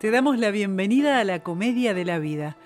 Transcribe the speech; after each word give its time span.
Te 0.00 0.10
damos 0.10 0.38
la 0.38 0.50
bienvenida 0.50 1.20
a 1.20 1.24
la 1.24 1.40
Comedia 1.40 1.92
de 1.92 2.06
la 2.06 2.18
Vida, 2.18 2.56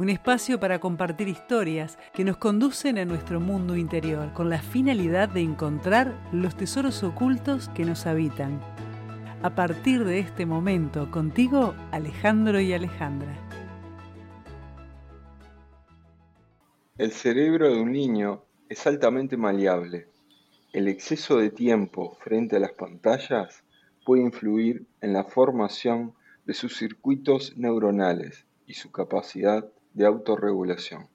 un 0.00 0.08
espacio 0.08 0.58
para 0.58 0.80
compartir 0.80 1.28
historias 1.28 2.00
que 2.12 2.24
nos 2.24 2.36
conducen 2.36 2.98
a 2.98 3.04
nuestro 3.04 3.38
mundo 3.38 3.76
interior 3.76 4.32
con 4.32 4.50
la 4.50 4.60
finalidad 4.60 5.28
de 5.28 5.40
encontrar 5.40 6.12
los 6.32 6.56
tesoros 6.56 7.04
ocultos 7.04 7.68
que 7.68 7.84
nos 7.84 8.06
habitan. 8.06 8.60
A 9.44 9.54
partir 9.54 10.04
de 10.04 10.18
este 10.18 10.44
momento, 10.44 11.12
contigo, 11.12 11.76
Alejandro 11.92 12.60
y 12.60 12.72
Alejandra. 12.72 13.32
El 16.98 17.12
cerebro 17.12 17.72
de 17.72 17.80
un 17.80 17.92
niño 17.92 18.42
es 18.68 18.84
altamente 18.88 19.36
maleable. 19.36 20.08
El 20.72 20.88
exceso 20.88 21.36
de 21.36 21.50
tiempo 21.50 22.16
frente 22.20 22.56
a 22.56 22.58
las 22.58 22.72
pantallas 22.72 23.62
puede 24.04 24.22
influir 24.22 24.84
en 25.00 25.12
la 25.12 25.22
formación 25.22 26.14
de 26.44 26.54
sus 26.54 26.76
circuitos 26.76 27.56
neuronales 27.56 28.46
y 28.66 28.74
su 28.74 28.90
capacidad 28.90 29.70
de 29.94 30.06
autorregulación. 30.06 31.08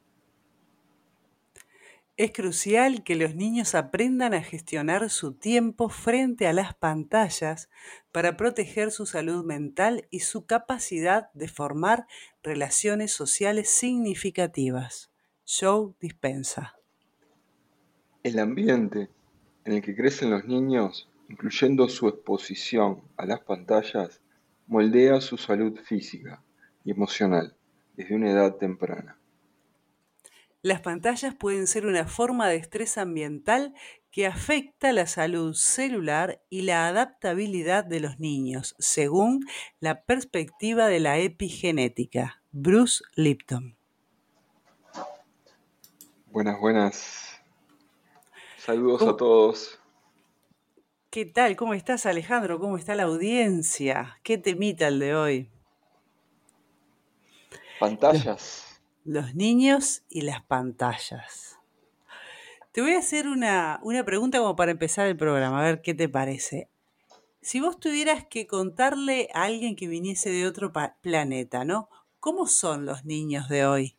Es 2.18 2.32
crucial 2.32 3.04
que 3.04 3.16
los 3.16 3.36
niños 3.36 3.76
aprendan 3.76 4.34
a 4.34 4.42
gestionar 4.42 5.08
su 5.12 5.34
tiempo 5.34 5.88
frente 5.88 6.48
a 6.48 6.54
las 6.54 6.74
pantallas 6.74 7.70
para 8.12 8.36
proteger 8.38 8.90
su 8.90 9.06
salud 9.06 9.46
mental 9.46 10.08
y 10.10 10.22
su 10.22 10.48
capacidad 10.48 11.32
de 11.34 11.48
formar 11.48 12.08
relaciones 12.42 13.12
sociales 13.12 13.70
significativas. 13.70 15.12
Show 15.46 15.96
dispensa. 16.00 16.76
El 18.24 18.40
ambiente 18.40 19.10
en 19.66 19.74
el 19.74 19.84
que 19.84 19.96
crecen 19.96 20.32
los 20.32 20.44
niños, 20.46 21.08
incluyendo 21.30 21.88
su 21.88 22.08
exposición 22.08 23.04
a 23.16 23.28
las 23.28 23.42
pantallas, 23.42 24.22
moldea 24.68 25.22
su 25.22 25.38
salud 25.38 25.80
física 25.80 26.44
y 26.84 26.92
emocional 26.92 27.56
desde 27.96 28.16
una 28.16 28.32
edad 28.32 28.56
temprana. 28.56 29.18
Las 30.62 30.82
pantallas 30.82 31.36
pueden 31.36 31.68
ser 31.68 31.86
una 31.86 32.08
forma 32.08 32.48
de 32.48 32.58
estrés 32.58 32.98
ambiental 32.98 33.74
que 34.12 34.26
afecta 34.26 34.92
la 34.92 35.06
salud 35.06 35.54
celular 35.54 36.42
y 36.50 36.64
la 36.64 36.88
adaptabilidad 36.88 37.86
de 37.86 38.00
los 38.00 38.20
niños, 38.20 38.76
según 38.80 39.46
la 39.80 40.04
perspectiva 40.04 40.88
de 40.88 41.00
la 41.00 41.20
epigenética. 41.20 42.42
Bruce 42.52 43.04
Lipton. 43.16 43.78
Buenas, 46.26 46.60
buenas. 46.60 47.42
Saludos 48.58 49.04
a 49.04 49.16
todos. 49.16 49.80
¿Qué 51.18 51.26
tal? 51.26 51.56
¿Cómo 51.56 51.74
estás, 51.74 52.06
Alejandro? 52.06 52.60
¿Cómo 52.60 52.78
está 52.78 52.94
la 52.94 53.06
audiencia? 53.06 54.20
¿Qué 54.22 54.38
temita 54.38 54.88
el 54.88 55.00
de 55.00 55.16
hoy? 55.16 55.50
Pantallas. 57.80 58.80
Los, 59.04 59.34
niños 59.34 60.04
y 60.12 60.22
las 60.22 60.44
pantallas. 60.44 61.58
Te 62.72 62.82
voy 62.82 62.92
a 62.92 63.00
hacer 63.00 63.28
una, 63.28 63.80
una 63.82 64.06
pregunta 64.06 64.38
como 64.38 64.56
para 64.56 64.70
empezar 64.70 65.08
el 65.08 65.18
programa, 65.18 65.60
a 65.60 65.64
ver 65.64 65.82
qué 65.82 65.96
te 65.96 66.08
parece. 66.08 66.70
Si 67.42 67.62
vos 67.62 67.80
tuvieras 67.80 68.24
que 68.28 68.46
contarle 68.46 69.30
a 69.34 69.46
alguien 69.46 69.76
que 69.76 69.88
viniese 69.88 70.30
de 70.30 70.46
otro 70.46 70.72
planeta, 71.02 71.66
¿no? 71.66 71.90
¿Cómo 72.20 72.46
son 72.46 72.86
los 72.86 73.06
niños 73.06 73.50
de 73.50 73.66
hoy? 73.66 73.98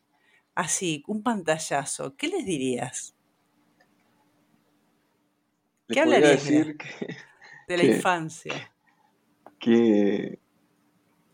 Así, 0.55 1.03
un 1.05 1.21
pantallazo, 1.21 2.15
¿qué 2.15 2.29
les 2.29 2.45
dirías? 2.45 3.13
¿Qué 5.89 5.99
hablarías 5.99 6.43
decir 6.43 6.77
de, 7.67 7.77
la 7.77 7.83
infancia? 7.83 8.71
Que 9.59 10.37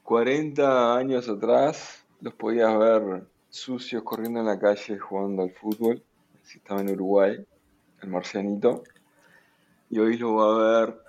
40 0.04 0.96
años 0.96 1.28
atrás 1.28 2.06
los 2.22 2.34
podías 2.34 2.78
ver 2.78 3.28
sucios 3.50 4.04
corriendo 4.04 4.40
en 4.40 4.46
la 4.46 4.58
calle 4.58 4.98
jugando 4.98 5.44
al 5.44 5.52
fútbol, 5.52 6.02
si 6.44 6.60
estaba 6.60 6.82
en 6.82 6.92
Uruguay, 6.92 7.46
el 8.02 8.10
marcianito, 8.10 8.84
y 9.90 10.00
hoy 10.00 10.18
los 10.18 10.32
va 10.32 10.56
a 10.56 10.86
ver 10.86 11.02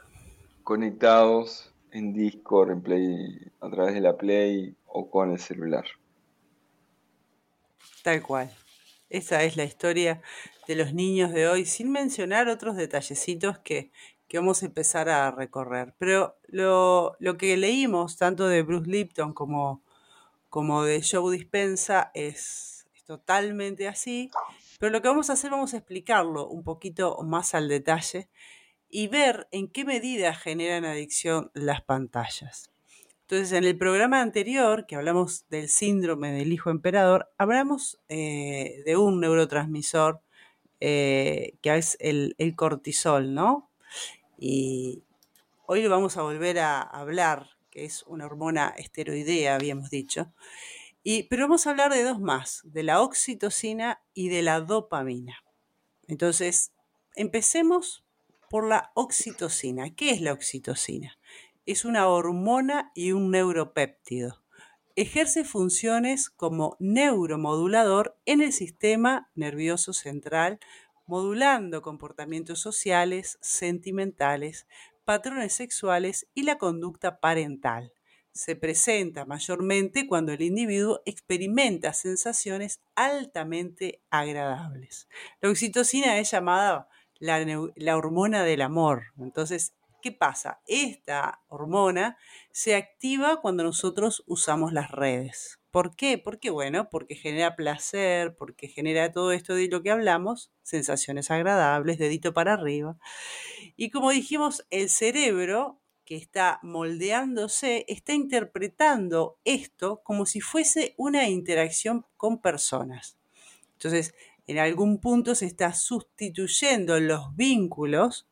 conectados 0.65 1.73
en 1.93 2.13
Discord, 2.13 2.71
en 2.73 2.83
Play, 2.83 3.53
a 3.61 3.71
través 3.71 3.95
de 3.95 4.01
la 4.01 4.17
Play 4.17 4.77
o 4.87 5.09
con 5.09 5.31
el 5.31 5.39
celular. 5.39 5.85
Tal 8.03 8.23
cual. 8.23 8.51
Esa 9.09 9.45
es 9.45 9.57
la 9.57 9.65
historia 9.65 10.21
de 10.67 10.75
los 10.75 10.93
niños 10.93 11.33
de 11.33 11.49
hoy, 11.49 11.65
sin 11.65 11.93
mencionar 11.93 12.49
otros 12.49 12.77
detallecitos 12.77 13.59
que, 13.61 13.91
vamos 14.35 14.63
a 14.63 14.67
empezar 14.67 15.09
a 15.09 15.31
recorrer. 15.31 15.95
Pero 15.99 16.37
lo, 16.49 17.17
que 17.39 17.57
leímos, 17.57 18.17
tanto 18.17 18.49
de 18.49 18.63
Bruce 18.63 18.91
Lipton 18.91 19.33
como, 19.33 19.83
como 20.51 20.83
de 20.83 21.03
Joe 21.03 21.37
Dispensa, 21.37 22.11
es, 22.15 22.87
es 22.95 23.05
totalmente 23.05 23.89
así. 23.89 24.31
Pero 24.79 24.91
lo 24.91 25.01
que 25.01 25.09
vamos 25.09 25.31
a 25.31 25.35
hacer, 25.35 25.51
vamos 25.51 25.73
a 25.73 25.79
explicarlo 25.79 26.49
un 26.49 26.65
poquito 26.65 27.17
más 27.23 27.55
al 27.55 27.69
detalle 27.69 28.29
y 28.89 29.09
ver 29.09 29.49
en 29.53 29.69
qué 29.69 29.85
medida 29.85 30.35
generan 30.35 30.85
adicción 30.85 31.51
las 31.55 31.81
pantallas. 31.83 32.71
Entonces, 33.29 33.59
en 33.59 33.65
el 33.65 33.77
programa 33.77 34.21
anterior, 34.21 34.87
que 34.87 34.95
hablamos 34.95 35.49
del 35.49 35.69
síndrome 35.69 36.31
del 36.31 36.53
hijo 36.53 36.71
emperador, 36.71 37.29
hablamos 37.39 37.99
eh, 38.09 38.85
de 38.87 38.97
un 38.97 39.21
neurotransmisor 39.21 40.23
eh, 40.79 41.55
que 41.61 41.75
es 41.75 41.97
el, 41.99 42.37
cortisol, 42.55 43.35
¿no? 43.35 43.69
Y 44.39 45.03
hoy 45.67 45.83
lo 45.83 45.91
vamos 45.91 46.17
a 46.17 46.23
volver 46.23 46.61
a 46.61 46.81
hablar, 46.81 47.51
que 47.69 47.85
es 47.85 48.05
una 48.05 48.27
hormona 48.27 48.69
esteroidea, 48.77 49.57
habíamos 49.57 49.91
dicho. 49.91 50.33
Y, 51.03 51.25
pero 51.25 51.47
vamos 51.47 51.67
a 51.67 51.71
hablar 51.71 51.93
de 51.93 52.05
dos 52.05 52.21
más, 52.21 52.61
de 52.63 52.85
la 52.85 53.01
oxitocina 53.01 54.03
y 54.15 54.29
de 54.29 54.43
la 54.43 54.61
dopamina. 54.61 55.43
Entonces, 56.07 56.71
empecemos 57.17 58.05
por 58.49 58.69
la 58.69 58.93
oxitocina. 58.95 59.97
¿Qué 59.97 60.11
es 60.11 60.21
la 60.21 60.33
oxitocina? 60.33 61.16
Es 61.67 61.85
una 61.85 62.09
hormona 62.09 62.93
y 62.95 63.13
un 63.13 63.31
neuropéptido. 63.31 64.43
Ejerce 64.95 65.45
funciones 65.45 66.31
como 66.31 66.77
neuromodulador 66.79 68.17
en 68.25 68.41
el 68.41 68.53
sistema 68.53 69.31
nervioso 69.35 69.93
central, 69.93 70.59
modulando 71.07 71.83
comportamientos 71.83 72.61
sociales, 72.61 73.39
sentimentales, 73.43 74.67
patrones 75.05 75.53
sexuales 75.55 76.29
y 76.35 76.45
la 76.45 76.57
conducta 76.57 77.21
parental. 77.21 77.93
Se 78.33 78.57
presenta 78.57 79.25
mayormente 79.25 80.07
cuando 80.07 80.33
el 80.33 80.43
individuo 80.43 81.03
experimenta 81.05 81.93
sensaciones 81.93 82.81
altamente 82.95 84.03
agradables. 84.11 85.09
La 85.41 85.51
oxitocina 85.51 86.19
es 86.19 86.31
llamada 86.31 86.89
la, 87.19 87.45
la 87.77 87.97
hormona 87.97 88.45
del 88.45 88.63
amor. 88.63 89.05
Entonces, 89.19 89.75
¿Qué 90.07 90.13
pasa? 90.13 90.61
Esta 90.69 91.43
hormona 91.49 92.17
se 92.53 92.77
activa 92.77 93.41
cuando 93.41 93.65
nosotros 93.65 94.23
usamos 94.29 94.73
las 94.73 94.93
redes. 94.93 95.59
¿Por 95.73 95.97
qué? 95.97 96.17
Porque, 96.17 96.51
bueno, 96.51 96.89
porque 96.91 97.17
genera 97.17 97.57
placer, 97.57 98.37
porque 98.37 98.69
genera 98.69 99.11
todo 99.11 99.33
esto 99.33 99.57
de 99.57 99.67
lo 99.67 99.83
que 99.83 99.91
hablamos, 99.91 100.53
sensaciones 100.63 101.33
agradables, 101.33 101.99
dedito 101.99 102.33
para 102.33 102.53
arriba. 102.53 102.97
Y 103.77 103.91
como 103.91 104.11
dijimos, 104.11 104.65
el 104.71 104.91
cerebro 104.91 105.81
que 106.05 106.15
está 106.15 106.61
moldeándose 106.63 107.85
está 107.89 108.13
interpretando 108.13 109.41
esto 109.45 110.03
como 110.05 110.25
si 110.25 110.41
fuese 110.41 110.95
una 110.99 111.29
interacción 111.29 112.07
con 112.17 112.41
personas. 112.41 113.19
Entonces, 113.73 114.15
en 114.47 114.61
algún 114.61 115.01
punto 115.01 115.35
se 115.35 115.47
está 115.47 115.73
sustituyendo 115.73 117.01
los 117.01 117.35
vínculos 117.35 118.29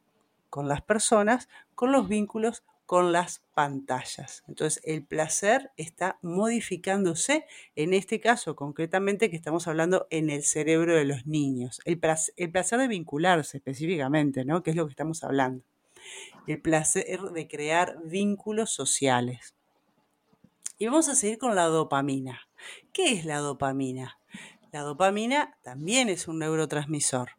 con 0.55 0.69
las 0.69 0.83
personas, 0.83 1.49
con 1.75 1.93
los 1.93 2.09
vínculos, 2.09 2.63
con 2.87 3.13
las 3.13 3.43
pantallas. 3.55 4.45
Entonces, 4.47 4.83
el 4.85 5.05
placer 5.05 5.71
está 5.77 6.19
modificándose, 6.23 7.47
en 7.77 7.95
este 7.95 8.21
caso 8.21 8.57
concretamente 8.57 9.31
que 9.31 9.37
estamos 9.37 9.67
hablando 9.67 10.07
en 10.11 10.31
el 10.31 10.43
cerebro 10.45 10.95
de 10.95 11.05
los 11.05 11.27
niños. 11.27 11.81
El 11.85 11.99
placer, 11.99 12.35
de 12.79 12.89
vincularse 12.89 13.59
específicamente, 13.59 14.45
¿no? 14.45 14.63
Que 14.63 14.71
es 14.71 14.77
lo 14.77 14.87
que 14.87 14.93
estamos 14.93 15.25
hablando. 15.25 15.65
El 16.47 16.61
placer 16.61 17.21
de 17.21 17.49
crear 17.49 17.99
vínculos 18.05 18.71
sociales. 18.71 19.55
Y 20.77 20.87
vamos 20.87 21.09
a 21.09 21.15
seguir 21.15 21.39
con 21.39 21.55
la 21.55 21.65
dopamina. 21.65 22.41
¿Qué 22.93 23.13
es 23.13 23.25
la 23.25 23.39
dopamina? 23.39 24.19
La 24.73 24.81
dopamina 24.81 25.57
también 25.63 26.09
es 26.09 26.29
un 26.29 26.41
neurotransmisor 26.41 27.31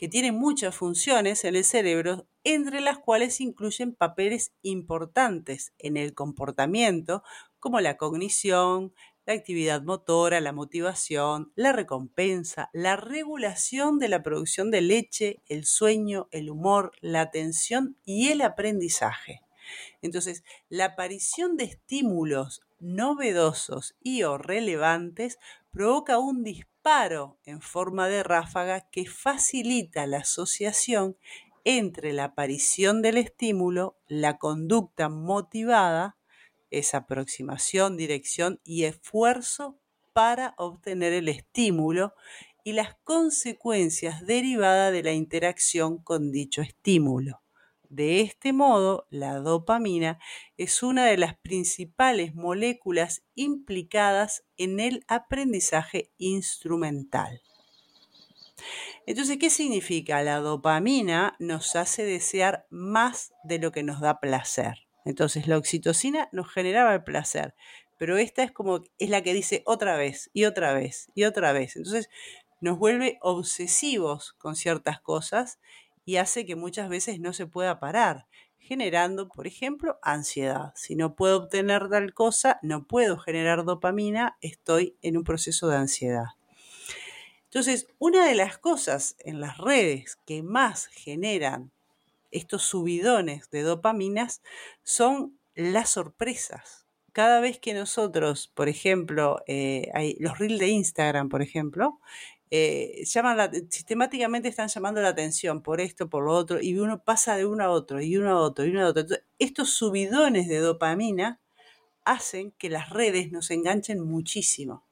que 0.00 0.08
tiene 0.08 0.32
muchas 0.32 0.74
funciones 0.74 1.44
en 1.44 1.56
el 1.56 1.64
cerebro, 1.64 2.26
entre 2.44 2.80
las 2.80 2.98
cuales 2.98 3.40
incluyen 3.40 3.94
papeles 3.94 4.52
importantes 4.62 5.72
en 5.78 5.96
el 5.96 6.14
comportamiento, 6.14 7.22
como 7.58 7.80
la 7.80 7.96
cognición, 7.96 8.94
la 9.26 9.34
actividad 9.34 9.82
motora, 9.82 10.40
la 10.40 10.52
motivación, 10.52 11.52
la 11.54 11.72
recompensa, 11.72 12.70
la 12.72 12.96
regulación 12.96 13.98
de 13.98 14.08
la 14.08 14.22
producción 14.22 14.70
de 14.70 14.80
leche, 14.80 15.42
el 15.46 15.64
sueño, 15.66 16.28
el 16.30 16.50
humor, 16.50 16.92
la 17.00 17.20
atención 17.20 17.96
y 18.04 18.28
el 18.28 18.42
aprendizaje. 18.42 19.42
Entonces, 20.02 20.42
la 20.68 20.86
aparición 20.86 21.56
de 21.56 21.64
estímulos 21.64 22.62
novedosos 22.80 23.94
y 24.02 24.22
o 24.22 24.38
relevantes 24.38 25.38
provoca 25.70 26.18
un 26.18 26.42
disparo 26.42 27.38
en 27.44 27.60
forma 27.60 28.08
de 28.08 28.22
ráfaga 28.22 28.88
que 28.90 29.06
facilita 29.06 30.06
la 30.06 30.18
asociación 30.18 31.16
entre 31.64 32.12
la 32.12 32.24
aparición 32.24 33.02
del 33.02 33.16
estímulo, 33.16 33.98
la 34.06 34.38
conducta 34.38 35.08
motivada, 35.08 36.16
esa 36.70 36.98
aproximación, 36.98 37.96
dirección 37.96 38.60
y 38.64 38.84
esfuerzo 38.84 39.78
para 40.12 40.54
obtener 40.56 41.12
el 41.12 41.28
estímulo 41.28 42.14
y 42.64 42.72
las 42.72 42.96
consecuencias 43.04 44.26
derivadas 44.26 44.92
de 44.92 45.02
la 45.02 45.12
interacción 45.12 45.98
con 45.98 46.30
dicho 46.30 46.62
estímulo. 46.62 47.42
De 47.88 48.20
este 48.20 48.52
modo, 48.52 49.08
la 49.10 49.38
dopamina 49.38 50.20
es 50.56 50.82
una 50.84 51.06
de 51.06 51.16
las 51.16 51.36
principales 51.38 52.34
moléculas 52.36 53.22
implicadas 53.34 54.44
en 54.56 54.78
el 54.78 55.04
aprendizaje 55.08 56.12
instrumental. 56.16 57.42
Entonces, 59.06 59.38
¿qué 59.38 59.50
significa? 59.50 60.22
La 60.22 60.38
dopamina 60.38 61.36
nos 61.38 61.76
hace 61.76 62.04
desear 62.04 62.66
más 62.70 63.32
de 63.44 63.58
lo 63.58 63.72
que 63.72 63.82
nos 63.82 64.00
da 64.00 64.20
placer. 64.20 64.86
Entonces, 65.04 65.46
la 65.48 65.58
oxitocina 65.58 66.28
nos 66.32 66.52
generaba 66.52 66.94
el 66.94 67.04
placer, 67.04 67.54
pero 67.98 68.18
esta 68.18 68.42
es 68.42 68.52
como, 68.52 68.82
es 68.98 69.10
la 69.10 69.22
que 69.22 69.34
dice 69.34 69.62
otra 69.66 69.96
vez 69.96 70.30
y 70.32 70.44
otra 70.44 70.72
vez 70.72 71.10
y 71.14 71.24
otra 71.24 71.52
vez. 71.52 71.76
Entonces, 71.76 72.08
nos 72.60 72.78
vuelve 72.78 73.18
obsesivos 73.22 74.34
con 74.34 74.56
ciertas 74.56 75.00
cosas 75.00 75.58
y 76.04 76.16
hace 76.16 76.44
que 76.44 76.56
muchas 76.56 76.88
veces 76.88 77.20
no 77.20 77.32
se 77.32 77.46
pueda 77.46 77.80
parar, 77.80 78.26
generando, 78.58 79.28
por 79.28 79.46
ejemplo, 79.46 79.98
ansiedad. 80.02 80.72
Si 80.76 80.94
no 80.94 81.14
puedo 81.14 81.38
obtener 81.38 81.88
tal 81.88 82.14
cosa, 82.14 82.58
no 82.62 82.86
puedo 82.86 83.18
generar 83.18 83.64
dopamina, 83.64 84.36
estoy 84.40 84.96
en 85.02 85.16
un 85.16 85.24
proceso 85.24 85.68
de 85.68 85.76
ansiedad. 85.76 86.39
Entonces, 87.50 87.88
una 87.98 88.26
de 88.28 88.36
las 88.36 88.58
cosas 88.58 89.16
en 89.18 89.40
las 89.40 89.58
redes 89.58 90.16
que 90.24 90.44
más 90.44 90.86
generan 90.86 91.72
estos 92.30 92.62
subidones 92.62 93.50
de 93.50 93.62
dopaminas 93.62 94.40
son 94.84 95.36
las 95.56 95.90
sorpresas. 95.90 96.86
Cada 97.12 97.40
vez 97.40 97.58
que 97.58 97.74
nosotros, 97.74 98.52
por 98.54 98.68
ejemplo, 98.68 99.42
eh, 99.48 99.90
hay 99.94 100.16
los 100.20 100.38
reels 100.38 100.60
de 100.60 100.68
Instagram, 100.68 101.28
por 101.28 101.42
ejemplo, 101.42 101.98
eh, 102.52 103.02
sistemáticamente 103.68 104.48
están 104.48 104.68
llamando 104.68 105.00
la 105.00 105.08
atención 105.08 105.60
por 105.60 105.80
esto, 105.80 106.08
por 106.08 106.24
lo 106.24 106.32
otro, 106.34 106.60
y 106.60 106.78
uno 106.78 107.02
pasa 107.02 107.36
de 107.36 107.46
uno 107.46 107.64
a 107.64 107.70
otro, 107.70 108.00
y 108.00 108.16
uno 108.16 108.30
a 108.30 108.40
otro, 108.40 108.64
y 108.64 108.70
uno 108.70 108.82
a 108.86 108.88
otro. 108.90 109.04
estos 109.40 109.70
subidones 109.70 110.46
de 110.46 110.58
dopamina 110.58 111.40
hacen 112.04 112.52
que 112.58 112.70
las 112.70 112.90
redes 112.90 113.32
nos 113.32 113.50
enganchen 113.50 114.00
muchísimo. 114.00 114.84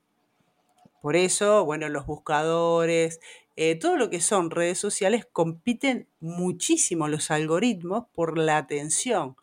Por 1.03 1.17
eso, 1.17 1.65
bueno, 1.65 1.89
los 1.89 2.07
buscadores, 2.07 3.21
eh, 3.57 3.77
todo 3.77 3.97
lo 3.97 4.11
que 4.11 4.21
son 4.21 4.51
redes 4.51 4.79
sociales 4.79 5.27
compiten 5.31 6.09
muchísimo 6.21 7.09
los 7.09 7.31
algoritmos 7.31 8.07
por 8.15 8.39
la 8.39 8.57
atención. 8.59 9.37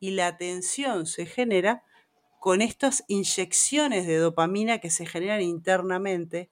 Y 0.00 0.12
la 0.12 0.28
atención 0.28 1.06
se 1.06 1.26
genera 1.26 1.82
con 2.40 2.62
estas 2.62 3.04
inyecciones 3.08 4.06
de 4.06 4.16
dopamina 4.18 4.78
que 4.78 4.90
se 4.90 5.06
generan 5.06 5.42
internamente 5.42 6.50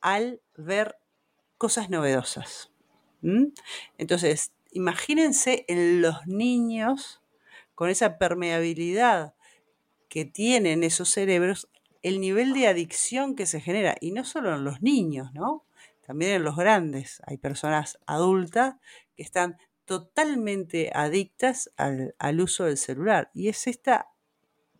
al 0.00 0.40
ver 0.56 0.96
cosas 1.58 1.90
novedosas. 1.90 2.70
Entonces, 3.98 4.52
imagínense 4.70 5.64
en 5.68 6.02
los 6.02 6.26
niños 6.26 7.22
con 7.74 7.90
esa 7.90 8.18
permeabilidad 8.18 9.34
que 10.08 10.24
tienen 10.24 10.84
esos 10.84 11.10
cerebros, 11.10 11.68
el 12.04 12.20
nivel 12.20 12.52
de 12.52 12.68
adicción 12.68 13.34
que 13.34 13.46
se 13.46 13.62
genera, 13.62 13.96
y 13.98 14.12
no 14.12 14.24
solo 14.24 14.54
en 14.54 14.62
los 14.62 14.82
niños, 14.82 15.32
¿no? 15.32 15.64
También 16.06 16.32
en 16.32 16.44
los 16.44 16.54
grandes. 16.54 17.22
Hay 17.26 17.38
personas 17.38 17.98
adultas 18.04 18.76
que 19.16 19.22
están 19.22 19.56
totalmente 19.86 20.90
adictas 20.94 21.70
al, 21.78 22.40
uso 22.40 22.64
del 22.64 22.76
celular. 22.76 23.30
Y 23.32 23.48
es 23.48 23.66
esta 23.66 24.10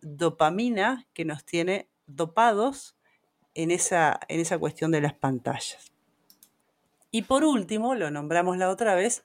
dopamina 0.01 1.07
que 1.13 1.25
nos 1.25 1.43
tiene 1.43 1.89
dopados 2.05 2.95
en 3.55 3.71
esa, 3.71 4.19
en 4.27 4.39
esa 4.39 4.59
cuestión 4.59 4.91
de 4.91 5.01
las 5.01 5.15
pantallas. 5.15 5.91
Y 7.09 7.23
por 7.23 7.43
último, 7.43 7.95
lo 7.95 8.11
nombramos 8.11 8.57
la 8.57 8.69
otra 8.69 8.93
vez, 8.93 9.23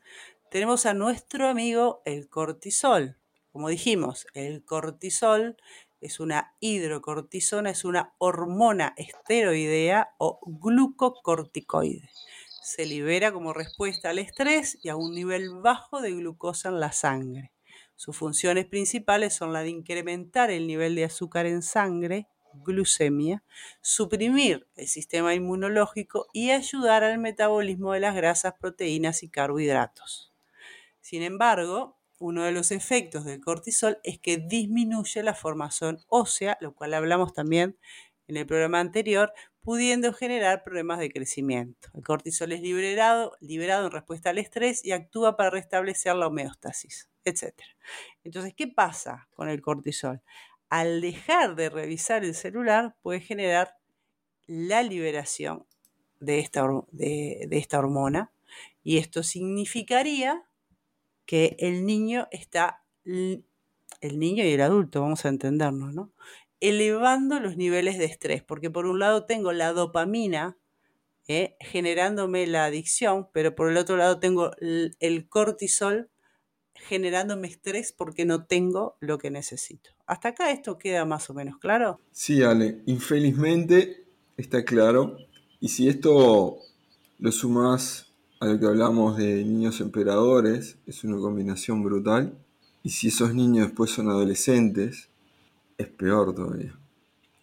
tenemos 0.50 0.86
a 0.86 0.94
nuestro 0.94 1.48
amigo 1.48 2.00
el 2.06 2.30
cortisol. 2.30 3.18
Como 3.52 3.68
dijimos, 3.68 4.26
el 4.32 4.64
cortisol 4.64 5.58
es 6.00 6.20
una 6.20 6.54
hidrocortisona, 6.60 7.70
es 7.70 7.84
una 7.84 8.14
hormona 8.18 8.94
esteroidea 8.96 10.14
o 10.18 10.40
glucocorticoide. 10.46 12.10
Se 12.62 12.86
libera 12.86 13.32
como 13.32 13.52
respuesta 13.52 14.10
al 14.10 14.18
estrés 14.18 14.78
y 14.82 14.88
a 14.88 14.96
un 14.96 15.14
nivel 15.14 15.50
bajo 15.50 16.00
de 16.00 16.12
glucosa 16.12 16.68
en 16.68 16.80
la 16.80 16.92
sangre. 16.92 17.52
Sus 17.96 18.16
funciones 18.16 18.66
principales 18.66 19.34
son 19.34 19.52
la 19.52 19.62
de 19.62 19.70
incrementar 19.70 20.50
el 20.50 20.66
nivel 20.66 20.94
de 20.94 21.04
azúcar 21.04 21.46
en 21.46 21.62
sangre, 21.62 22.28
glucemia, 22.54 23.42
suprimir 23.80 24.66
el 24.76 24.88
sistema 24.88 25.34
inmunológico 25.34 26.26
y 26.32 26.50
ayudar 26.50 27.04
al 27.04 27.18
metabolismo 27.18 27.92
de 27.92 28.00
las 28.00 28.14
grasas, 28.14 28.54
proteínas 28.58 29.22
y 29.22 29.28
carbohidratos. 29.28 30.32
Sin 31.00 31.22
embargo, 31.22 31.99
uno 32.20 32.44
de 32.44 32.52
los 32.52 32.70
efectos 32.70 33.24
del 33.24 33.40
cortisol 33.40 33.98
es 34.04 34.20
que 34.20 34.36
disminuye 34.36 35.24
la 35.24 35.34
formación 35.34 35.98
ósea, 36.06 36.56
lo 36.60 36.74
cual 36.74 36.94
hablamos 36.94 37.32
también 37.32 37.76
en 38.28 38.36
el 38.36 38.46
programa 38.46 38.78
anterior, 38.78 39.32
pudiendo 39.60 40.12
generar 40.12 40.62
problemas 40.62 41.00
de 41.00 41.10
crecimiento. 41.10 41.88
El 41.94 42.04
cortisol 42.04 42.52
es 42.52 42.60
liberado, 42.60 43.36
liberado 43.40 43.86
en 43.86 43.90
respuesta 43.92 44.30
al 44.30 44.38
estrés 44.38 44.84
y 44.84 44.92
actúa 44.92 45.36
para 45.36 45.50
restablecer 45.50 46.14
la 46.14 46.28
homeostasis, 46.28 47.10
etc. 47.24 47.54
Entonces, 48.22 48.54
¿qué 48.54 48.68
pasa 48.68 49.28
con 49.34 49.48
el 49.48 49.60
cortisol? 49.60 50.22
al 50.70 51.00
dejar 51.00 51.56
de 51.56 51.68
revisar 51.68 52.24
el 52.24 52.34
celular 52.34 52.96
puede 53.02 53.20
generar 53.20 53.76
la 54.46 54.82
liberación 54.82 55.66
de 56.20 56.38
esta, 56.38 56.66
de, 56.92 57.48
esta 57.50 57.78
hormona 57.78 58.32
y 58.82 58.98
esto 58.98 59.22
significaría 59.22 60.44
que 61.30 61.54
el 61.60 61.86
niño 61.86 62.26
está, 62.32 62.82
el 63.04 63.44
niño 64.18 64.42
y 64.42 64.48
el 64.48 64.60
adulto, 64.62 65.00
vamos 65.00 65.24
a 65.24 65.28
entendernos, 65.28 65.94
¿no? 65.94 66.12
elevando 66.58 67.38
los 67.38 67.56
niveles 67.56 67.98
de 67.98 68.06
estrés, 68.06 68.42
porque 68.42 68.68
por 68.68 68.84
un 68.84 68.98
lado 68.98 69.26
tengo 69.26 69.52
la 69.52 69.72
dopamina 69.72 70.58
¿eh? 71.28 71.54
generándome 71.60 72.48
la 72.48 72.64
adicción, 72.64 73.28
pero 73.32 73.54
por 73.54 73.70
el 73.70 73.76
otro 73.76 73.96
lado 73.96 74.18
tengo 74.18 74.50
el 74.58 75.28
cortisol 75.28 76.10
generándome 76.74 77.46
estrés 77.46 77.92
porque 77.92 78.24
no 78.24 78.46
tengo 78.46 78.96
lo 78.98 79.18
que 79.18 79.30
necesito. 79.30 79.90
¿Hasta 80.08 80.30
acá 80.30 80.50
esto 80.50 80.78
queda 80.78 81.04
más 81.04 81.30
o 81.30 81.34
menos 81.34 81.58
claro? 81.58 82.00
Sí, 82.10 82.42
Ale, 82.42 82.82
infelizmente 82.86 84.04
está 84.36 84.64
claro. 84.64 85.16
Y 85.60 85.68
si 85.68 85.88
esto 85.88 86.56
lo 87.20 87.30
sumas 87.30 88.09
a 88.40 88.46
lo 88.46 88.58
que 88.58 88.66
hablamos 88.66 89.18
de 89.18 89.44
niños 89.44 89.80
emperadores, 89.82 90.78
es 90.86 91.04
una 91.04 91.18
combinación 91.18 91.84
brutal. 91.84 92.34
Y 92.82 92.88
si 92.88 93.08
esos 93.08 93.34
niños 93.34 93.66
después 93.66 93.90
son 93.90 94.08
adolescentes, 94.08 95.10
es 95.76 95.86
peor 95.88 96.34
todavía. 96.34 96.74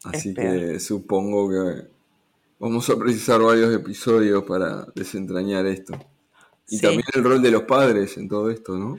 Así 0.04 0.34
que 0.34 0.80
supongo 0.80 1.50
que 1.50 1.88
vamos 2.60 2.89
a 2.89 2.98
precisar 2.98 3.42
varios 3.42 3.74
episodios 3.75 4.44
para 4.44 4.88
desentrañar 4.96 5.68
esto. 5.68 5.94
Y 6.68 6.80
también 6.80 7.06
el 7.13 7.24
rol 7.24 7.42
de 7.44 7.51
los 7.51 7.63
padres 7.63 8.18
en 8.18 8.27
todo 8.27 8.50
esto, 8.50 8.75
¿no? 8.75 8.98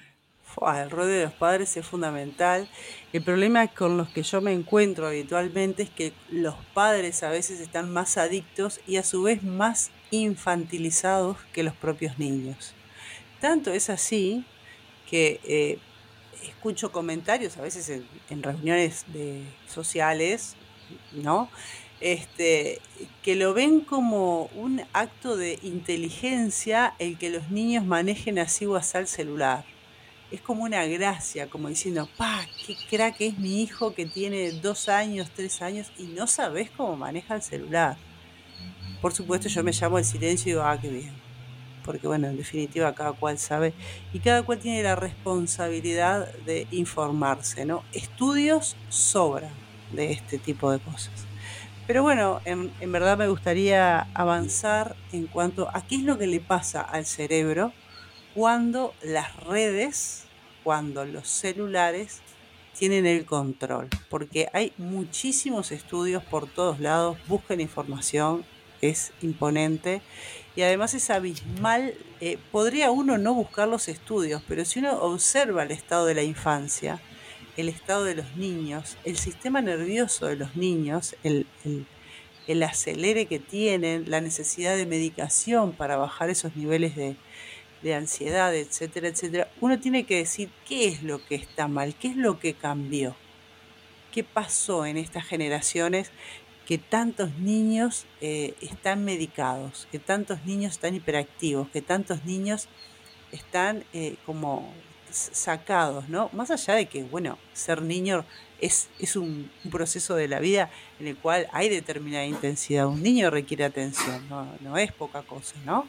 el 0.83 0.91
rol 0.91 1.07
de 1.07 1.25
los 1.25 1.33
padres 1.35 1.77
es 1.77 1.87
fundamental. 1.87 2.69
El 3.13 3.23
problema 3.23 3.69
con 3.69 3.97
los 3.97 4.09
que 4.09 4.23
yo 4.23 4.41
me 4.41 4.53
encuentro 4.53 5.07
habitualmente 5.07 5.85
es 5.85 5.91
que 5.91 6.13
los 6.31 6.55
padres 6.75 7.23
a 7.23 7.31
veces 7.31 7.61
están 7.61 7.93
más 7.93 8.17
adictos 8.19 8.81
y 8.87 8.97
a 8.97 9.05
su 9.05 9.23
vez 9.23 9.43
más 9.43 9.91
infantilizados 10.11 11.37
que 11.53 11.63
los 11.63 11.75
propios 11.75 12.19
niños. 12.19 12.75
Tanto 13.41 13.73
es 13.73 13.91
así 13.91 14.45
que 15.09 15.41
eh, 15.45 15.79
escucho 16.47 16.93
comentarios 16.93 17.57
a 17.57 17.63
veces 17.63 18.03
en, 18.31 18.43
reuniones 18.43 19.05
de, 19.09 19.43
sociales, 19.67 20.57
¿no? 21.13 21.51
Este, 22.01 22.81
que 23.23 23.35
lo 23.35 23.55
ven 23.55 23.81
como 23.81 24.45
un 24.55 24.83
acto 24.93 25.37
de 25.37 25.59
inteligencia 25.63 26.95
el 27.01 27.19
que 27.19 27.29
los 27.29 27.51
niños 27.51 27.85
manejen 27.85 28.39
así 28.39 28.67
o 28.67 28.77
así 28.77 28.99
el 28.99 29.09
celular 29.09 29.65
es 30.31 30.41
como 30.41 30.65
una 30.65 30.85
gracia, 30.85 31.49
como 31.49 31.69
diciendo, 31.69 32.09
pa, 32.17 32.47
qué 32.67 32.77
crack 32.91 33.21
es 33.21 33.39
mi 33.39 33.63
hijo 33.63 33.95
que 33.95 34.07
tiene 34.07 34.53
dos 34.53 34.89
años, 34.89 35.31
tres 35.35 35.63
años 35.63 35.91
y 35.99 36.05
no 36.05 36.27
sabes 36.27 36.71
cómo 36.71 36.97
maneja 36.97 37.37
el 37.37 37.43
celular. 37.43 37.97
Por 39.01 39.13
supuesto, 39.15 39.49
yo 39.49 39.63
me 39.65 39.73
llamo 39.73 39.99
el 39.99 40.05
silencio 40.05 40.51
y 40.51 40.53
digo, 40.55 40.63
ah, 40.65 40.79
qué 40.81 40.89
bien. 40.91 41.23
porque 41.83 42.07
bueno, 42.07 42.29
en 42.29 42.37
definitiva 42.37 42.95
cada 42.95 43.15
cual 43.15 43.39
sabe 43.39 43.75
y 44.13 44.21
cada 44.21 44.45
cual 44.45 44.59
tiene 44.61 44.83
la 44.83 44.97
responsabilidad 44.97 46.33
de 46.47 46.69
informarse, 46.71 47.65
¿no? 47.65 47.87
Estudios 47.93 48.79
sobran 48.89 49.67
de 49.91 50.13
este 50.13 50.39
tipo 50.39 50.71
de 50.71 50.81
cosas. 50.81 51.29
Pero 51.87 52.03
bueno, 52.03 52.41
en, 52.45 52.75
en 52.81 52.93
verdad 52.93 53.17
me 53.19 53.29
gustaría 53.29 54.11
avanzar 54.15 54.97
en 55.13 55.27
cuanto 55.29 55.69
a 55.75 55.87
qué 55.87 55.97
es 55.97 56.03
lo 56.05 56.19
que 56.19 56.27
le 56.27 56.41
pasa 56.41 56.83
al 56.83 57.07
cerebro 57.07 57.75
cuando 58.35 58.97
las 59.03 59.37
redes, 59.37 60.29
cuando 60.63 61.05
los 61.07 61.29
celulares 61.29 62.23
tienen 62.79 63.07
el 63.07 63.27
control, 63.27 63.95
porque 64.11 64.49
hay 64.53 64.75
muchísimos 64.79 65.73
estudios 65.73 66.25
por 66.25 66.49
todos 66.49 66.81
lados, 66.81 67.19
busquen 67.27 67.61
información, 67.61 68.47
es 68.81 69.13
imponente 69.23 70.03
y 70.57 70.63
además 70.63 70.95
es 70.95 71.11
abismal. 71.11 71.95
Eh, 72.21 72.39
podría 72.51 72.91
uno 72.91 73.19
no 73.19 73.35
buscar 73.35 73.69
los 73.69 73.89
estudios, 73.89 74.43
pero 74.49 74.65
si 74.65 74.81
uno 74.81 75.01
observa 75.01 75.63
el 75.63 75.71
estado 75.71 76.07
de 76.07 76.15
la 76.15 76.23
infancia, 76.23 77.01
el 77.57 77.69
estado 77.69 78.05
de 78.05 78.17
los 78.17 78.37
niños, 78.37 78.97
el 79.05 79.17
sistema 79.17 79.61
nervioso 79.61 80.27
de 80.27 80.37
los 80.37 80.57
niños, 80.57 81.17
el, 81.23 81.47
el 82.47 82.63
acelere 82.63 83.27
que 83.27 83.39
tienen, 83.39 84.11
la 84.11 84.21
necesidad 84.21 84.77
de 84.77 84.87
medicación 84.87 85.73
para 85.73 85.97
bajar 85.97 86.31
esos 86.31 86.57
niveles 86.57 86.97
de, 86.97 87.17
de 87.83 87.95
ansiedad, 87.95 88.55
etcétera, 88.55 89.09
etcétera, 89.09 89.51
uno 89.61 89.79
tiene 89.79 90.05
que 90.05 90.17
decir 90.17 90.51
qué 90.67 90.89
es 90.89 91.03
lo 91.03 91.25
que 91.25 91.37
está 91.37 91.69
mal, 91.69 91.95
qué 91.95 92.09
es 92.09 92.17
lo 92.17 92.41
que 92.41 92.55
cambió, 92.55 93.15
qué 94.13 94.25
pasó 94.25 94.87
en 94.87 94.97
estas 94.97 95.25
generaciones 95.27 96.11
que 96.69 96.77
tantos 96.77 97.33
niños 97.39 98.05
eh, 98.21 98.53
están 98.61 99.03
medicados, 99.03 99.89
que 99.91 99.99
tantos 99.99 100.45
niños 100.45 100.73
están 100.75 100.95
hiperactivos, 100.95 101.67
que 101.71 101.81
tantos 101.81 102.27
niños 102.27 102.69
están 103.33 103.85
eh, 103.95 104.17
como 104.27 104.71
sacados, 105.11 106.11
¿no? 106.11 106.29
Más 106.35 106.51
allá 106.51 106.75
de 106.75 106.85
que, 106.85 107.05
bueno, 107.05 107.39
ser 107.55 107.81
niño 107.81 108.27
es, 108.61 108.91
es 108.99 109.17
un, 109.17 109.51
proceso 109.71 110.15
de 110.15 110.29
la 110.29 110.41
vida 110.41 110.69
en 111.01 111.07
el 111.07 111.17
cual 111.17 111.49
hay 111.53 111.71
determinada 111.71 112.27
intensidad. 112.27 112.87
Un 112.87 113.03
niño 113.03 113.31
requiere 113.31 113.65
atención, 113.65 114.29
no, 114.29 114.47
no 114.61 114.77
es 114.77 114.93
poca 114.93 115.23
cosa, 115.23 115.55
¿no? 115.65 115.89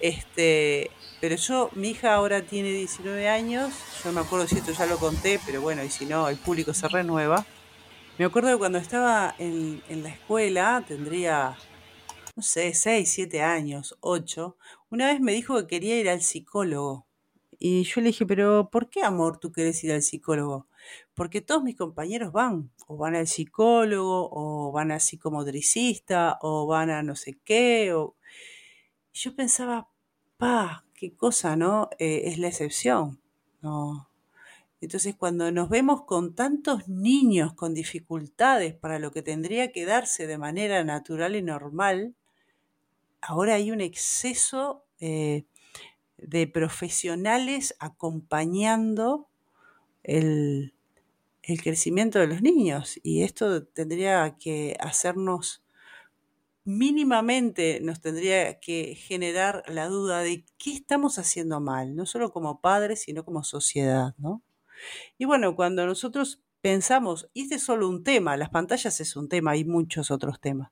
Este, 0.00 0.90
pero 1.20 1.36
yo, 1.36 1.70
mi 1.74 1.90
hija 1.90 2.14
ahora 2.14 2.42
tiene 2.42 2.72
19 2.72 3.28
años, 3.28 3.72
yo 4.02 4.10
me 4.10 4.22
acuerdo 4.22 4.48
si 4.48 4.56
esto 4.56 4.72
ya 4.72 4.86
lo 4.86 4.98
conté, 4.98 5.38
pero 5.46 5.60
bueno, 5.60 5.84
y 5.84 5.90
si 5.90 6.06
no, 6.06 6.28
el 6.28 6.38
público 6.38 6.74
se 6.74 6.88
renueva. 6.88 7.46
Me 8.18 8.24
acuerdo 8.24 8.50
que 8.50 8.58
cuando 8.58 8.78
estaba 8.78 9.36
en, 9.38 9.80
la 9.88 10.08
escuela, 10.08 10.84
tendría, 10.88 11.56
no 12.34 12.42
sé, 12.42 12.74
6, 12.74 13.08
7 13.08 13.42
años, 13.42 13.96
8, 14.00 14.56
una 14.90 15.06
vez 15.06 15.20
me 15.20 15.30
dijo 15.30 15.56
que 15.60 15.66
quería 15.68 16.00
ir 16.00 16.08
al 16.08 16.20
psicólogo. 16.20 17.06
Y 17.60 17.84
yo 17.84 18.00
le 18.00 18.08
dije, 18.08 18.26
pero 18.26 18.70
¿por 18.72 18.90
qué, 18.90 19.04
amor, 19.04 19.38
tú 19.38 19.52
quieres 19.52 19.84
ir 19.84 19.92
al 19.92 20.02
psicólogo? 20.02 20.66
Porque 21.14 21.42
todos 21.42 21.62
mis 21.62 21.76
compañeros 21.76 22.32
van, 22.32 22.72
o 22.88 22.96
van 22.96 23.14
al 23.14 23.28
psicólogo, 23.28 24.28
o 24.32 24.72
van 24.72 24.90
a 24.90 24.98
psicomotricista, 24.98 26.38
o 26.42 26.66
van 26.66 26.90
a 26.90 27.04
no 27.04 27.14
sé 27.14 27.38
qué, 27.44 27.92
o 27.94 28.16
yo 29.12 29.36
pensaba, 29.36 29.88
pa, 30.38 30.84
qué 30.92 31.14
cosa, 31.14 31.54
¿no? 31.54 31.88
Eh, 32.00 32.22
es 32.24 32.38
la 32.38 32.48
excepción, 32.48 33.20
¿no? 33.62 34.07
Entonces, 34.80 35.16
cuando 35.16 35.50
nos 35.50 35.68
vemos 35.68 36.04
con 36.04 36.34
tantos 36.34 36.88
niños 36.88 37.54
con 37.54 37.74
dificultades 37.74 38.74
para 38.74 38.98
lo 38.98 39.10
que 39.10 39.22
tendría 39.22 39.72
que 39.72 39.84
darse 39.84 40.26
de 40.26 40.38
manera 40.38 40.84
natural 40.84 41.34
y 41.34 41.42
normal, 41.42 42.14
ahora 43.20 43.54
hay 43.54 43.70
un 43.70 43.80
exceso 43.80 44.84
eh, 45.00 45.44
de 46.16 46.46
profesionales 46.46 47.74
acompañando 47.80 49.28
el, 50.04 50.74
el 51.42 51.62
crecimiento 51.62 52.18
de 52.20 52.28
los 52.28 52.42
niños. 52.42 53.00
Y 53.02 53.22
esto 53.22 53.64
tendría 53.64 54.36
que 54.38 54.76
hacernos 54.80 55.62
mínimamente 56.68 57.80
nos 57.80 58.02
tendría 58.02 58.60
que 58.60 58.94
generar 58.94 59.62
la 59.68 59.88
duda 59.88 60.20
de 60.20 60.44
qué 60.58 60.74
estamos 60.74 61.18
haciendo 61.18 61.60
mal, 61.60 61.96
no 61.96 62.04
solo 62.04 62.30
como 62.30 62.60
padres, 62.60 63.00
sino 63.00 63.24
como 63.24 63.42
sociedad, 63.42 64.14
¿no? 64.18 64.42
Y 65.16 65.24
bueno, 65.24 65.56
cuando 65.56 65.86
nosotros 65.86 66.40
pensamos, 66.60 67.28
y 67.34 67.42
este 67.42 67.56
es 67.56 67.62
solo 67.62 67.88
un 67.88 68.04
tema, 68.04 68.36
las 68.36 68.50
pantallas 68.50 69.00
es 69.00 69.16
un 69.16 69.28
tema, 69.28 69.52
hay 69.52 69.64
muchos 69.64 70.10
otros 70.10 70.40
temas, 70.40 70.70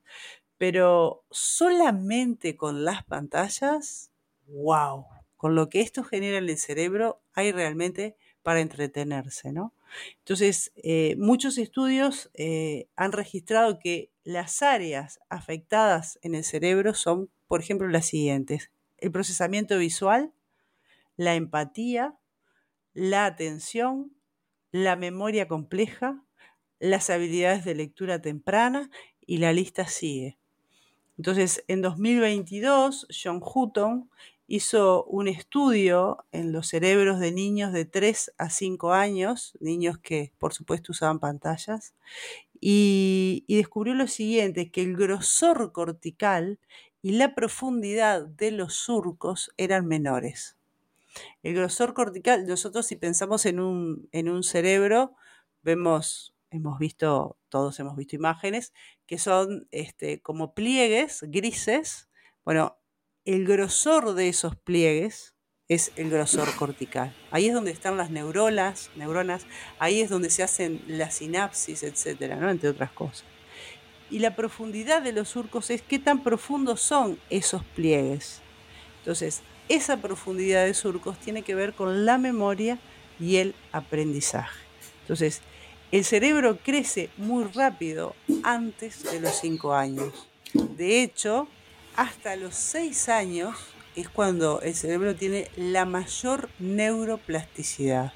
pero 0.57 1.23
solamente 1.31 2.55
con 2.55 2.83
las 2.83 3.03
pantallas, 3.03 4.11
wow, 4.47 5.05
con 5.35 5.55
lo 5.55 5.69
que 5.69 5.81
esto 5.81 6.03
genera 6.03 6.39
en 6.39 6.49
el 6.49 6.57
cerebro, 6.57 7.21
hay 7.33 7.51
realmente 7.51 8.15
para 8.43 8.61
entretenerse, 8.61 9.51
¿no? 9.51 9.73
Entonces, 10.19 10.71
eh, 10.77 11.15
muchos 11.17 11.57
estudios 11.57 12.29
eh, 12.33 12.87
han 12.95 13.11
registrado 13.11 13.79
que 13.79 14.11
las 14.23 14.61
áreas 14.61 15.19
afectadas 15.29 16.19
en 16.21 16.35
el 16.35 16.43
cerebro 16.43 16.93
son, 16.93 17.29
por 17.47 17.61
ejemplo, 17.61 17.87
las 17.87 18.07
siguientes. 18.07 18.71
El 18.97 19.11
procesamiento 19.11 19.77
visual, 19.77 20.33
la 21.15 21.35
empatía, 21.35 22.15
la 22.97 23.27
atención, 23.27 24.11
la 24.71 24.95
memoria 24.95 25.47
compleja, 25.47 26.23
las 26.79 27.11
habilidades 27.11 27.63
de 27.63 27.75
lectura 27.75 28.23
temprana 28.23 28.89
y 29.23 29.37
la 29.37 29.53
lista 29.53 29.85
sigue. 29.85 30.39
Entonces, 31.19 31.63
en 31.67 31.83
2022, 31.83 33.05
John 33.11 33.39
Hutton 33.39 34.09
hizo 34.47 35.03
un 35.03 35.27
estudio 35.27 36.25
en 36.31 36.51
los 36.51 36.69
cerebros 36.69 37.19
de 37.19 37.31
niños 37.31 37.71
de 37.71 37.85
3 37.85 38.33
a 38.39 38.49
5 38.49 38.93
años, 38.93 39.55
niños 39.59 39.99
que 39.99 40.31
por 40.39 40.55
supuesto 40.55 40.91
usaban 40.91 41.19
pantallas, 41.19 41.93
y, 42.59 43.45
descubrió 43.47 43.93
lo 43.93 44.07
siguiente, 44.07 44.71
que 44.71 44.81
el 44.81 44.97
grosor 44.97 45.71
cortical 45.71 46.57
y 47.03 47.11
la 47.11 47.35
profundidad 47.35 48.25
de 48.25 48.49
los 48.49 48.73
surcos 48.73 49.51
eran 49.55 49.85
menores. 49.85 50.57
El 51.43 51.55
grosor 51.55 51.93
cortical, 51.93 52.45
nosotros 52.45 52.85
si 52.85 52.95
pensamos 52.95 53.45
en 53.45 53.59
un, 53.59 54.09
en 54.11 54.29
un 54.29 54.43
cerebro, 54.43 55.15
vemos, 55.61 56.35
hemos 56.49 56.79
visto, 56.79 57.37
todos 57.49 57.79
hemos 57.79 57.95
visto 57.95 58.15
imágenes, 58.15 58.73
que 59.05 59.17
son 59.17 59.67
este, 59.71 60.21
como 60.21 60.53
pliegues 60.53 61.21
grises. 61.27 62.09
Bueno, 62.45 62.77
el 63.25 63.45
grosor 63.45 64.13
de 64.13 64.29
esos 64.29 64.55
pliegues 64.55 65.35
es 65.67 65.91
el 65.97 66.09
grosor 66.09 66.53
cortical. 66.55 67.13
Ahí 67.31 67.47
es 67.47 67.53
donde 67.53 67.71
están 67.71 67.97
las 67.97 68.09
neuronas, 68.09 68.89
neuronas, 68.95 69.45
ahí 69.79 69.99
es 70.01 70.09
donde 70.09 70.29
se 70.29 70.43
hacen 70.43 70.81
las 70.87 71.15
sinapsis, 71.15 71.83
etcétera, 71.83 72.37
¿no? 72.37 72.49
entre 72.49 72.69
otras 72.69 72.91
cosas. 72.91 73.25
Y 74.09 74.19
la 74.19 74.35
profundidad 74.35 75.01
de 75.01 75.11
los 75.11 75.27
surcos 75.29 75.69
es 75.69 75.81
qué 75.81 75.99
tan 75.99 76.23
profundos 76.23 76.81
son 76.81 77.19
esos 77.29 77.63
pliegues. 77.75 78.41
Entonces, 78.99 79.41
esa 79.69 79.97
profundidad 79.97 80.65
de 80.65 80.73
surcos 80.73 81.19
tiene 81.19 81.41
que 81.41 81.55
ver 81.55 81.73
con 81.73 82.05
la 82.05 82.17
memoria 82.17 82.79
y 83.19 83.37
el 83.37 83.55
aprendizaje. 83.71 84.59
Entonces, 85.01 85.41
el 85.91 86.03
cerebro 86.03 86.57
crece 86.57 87.09
muy 87.17 87.45
rápido 87.45 88.15
antes 88.43 89.03
de 89.03 89.19
los 89.19 89.39
5 89.39 89.73
años. 89.73 90.27
De 90.53 91.01
hecho, 91.01 91.47
hasta 91.95 92.35
los 92.35 92.55
6 92.55 93.09
años 93.09 93.55
es 93.95 94.09
cuando 94.09 94.61
el 94.61 94.75
cerebro 94.75 95.15
tiene 95.15 95.49
la 95.55 95.85
mayor 95.85 96.49
neuroplasticidad. 96.59 98.13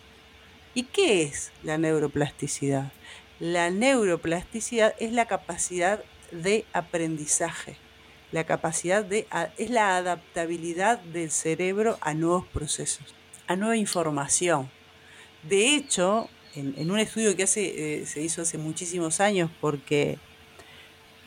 ¿Y 0.74 0.84
qué 0.84 1.24
es 1.24 1.52
la 1.64 1.78
neuroplasticidad? 1.78 2.92
La 3.40 3.72
neuroplasticidad 3.72 4.94
es 5.00 5.12
la 5.12 5.26
capacidad 5.26 6.04
de 6.32 6.66
aprendizaje, 6.74 7.78
la 8.32 8.46
capacidad 8.46 9.04
de 9.04 9.28
es 9.58 9.70
la 9.70 9.98
adaptabilidad 9.98 11.00
del 11.00 11.32
cerebro 11.32 11.98
a 12.02 12.14
nuevos 12.14 12.46
procesos, 12.48 13.14
a 13.48 13.56
nueva 13.56 13.78
información. 13.78 14.70
De 15.44 15.76
hecho, 15.76 16.30
en, 16.56 16.92
un 16.92 17.00
estudio 17.00 17.36
que 17.36 17.44
hace, 17.44 18.02
eh, 18.02 18.06
se 18.06 18.22
hizo 18.22 18.42
hace 18.42 18.58
muchísimos 18.58 19.20
años, 19.20 19.50
porque 19.60 20.18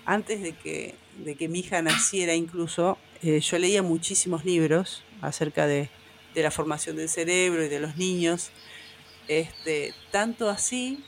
antes 0.04 0.42
de 0.42 0.52
que, 0.52 0.94
de 1.24 1.34
que 1.34 1.48
mi 1.48 1.60
hija 1.60 1.82
naciera 1.82 2.34
incluso, 2.34 2.98
eh, 3.22 3.40
yo 3.40 3.58
leía 3.58 3.82
muchísimos 3.82 4.44
libros 4.44 5.02
acerca 5.20 5.66
de, 5.66 5.88
la 6.34 6.50
formación 6.50 6.96
del 6.96 7.08
cerebro 7.08 7.64
y 7.64 7.68
de 7.68 7.78
los 7.78 7.96
niños, 7.96 8.50
este, 9.28 9.94
tanto 10.10 10.50
así 10.50 11.04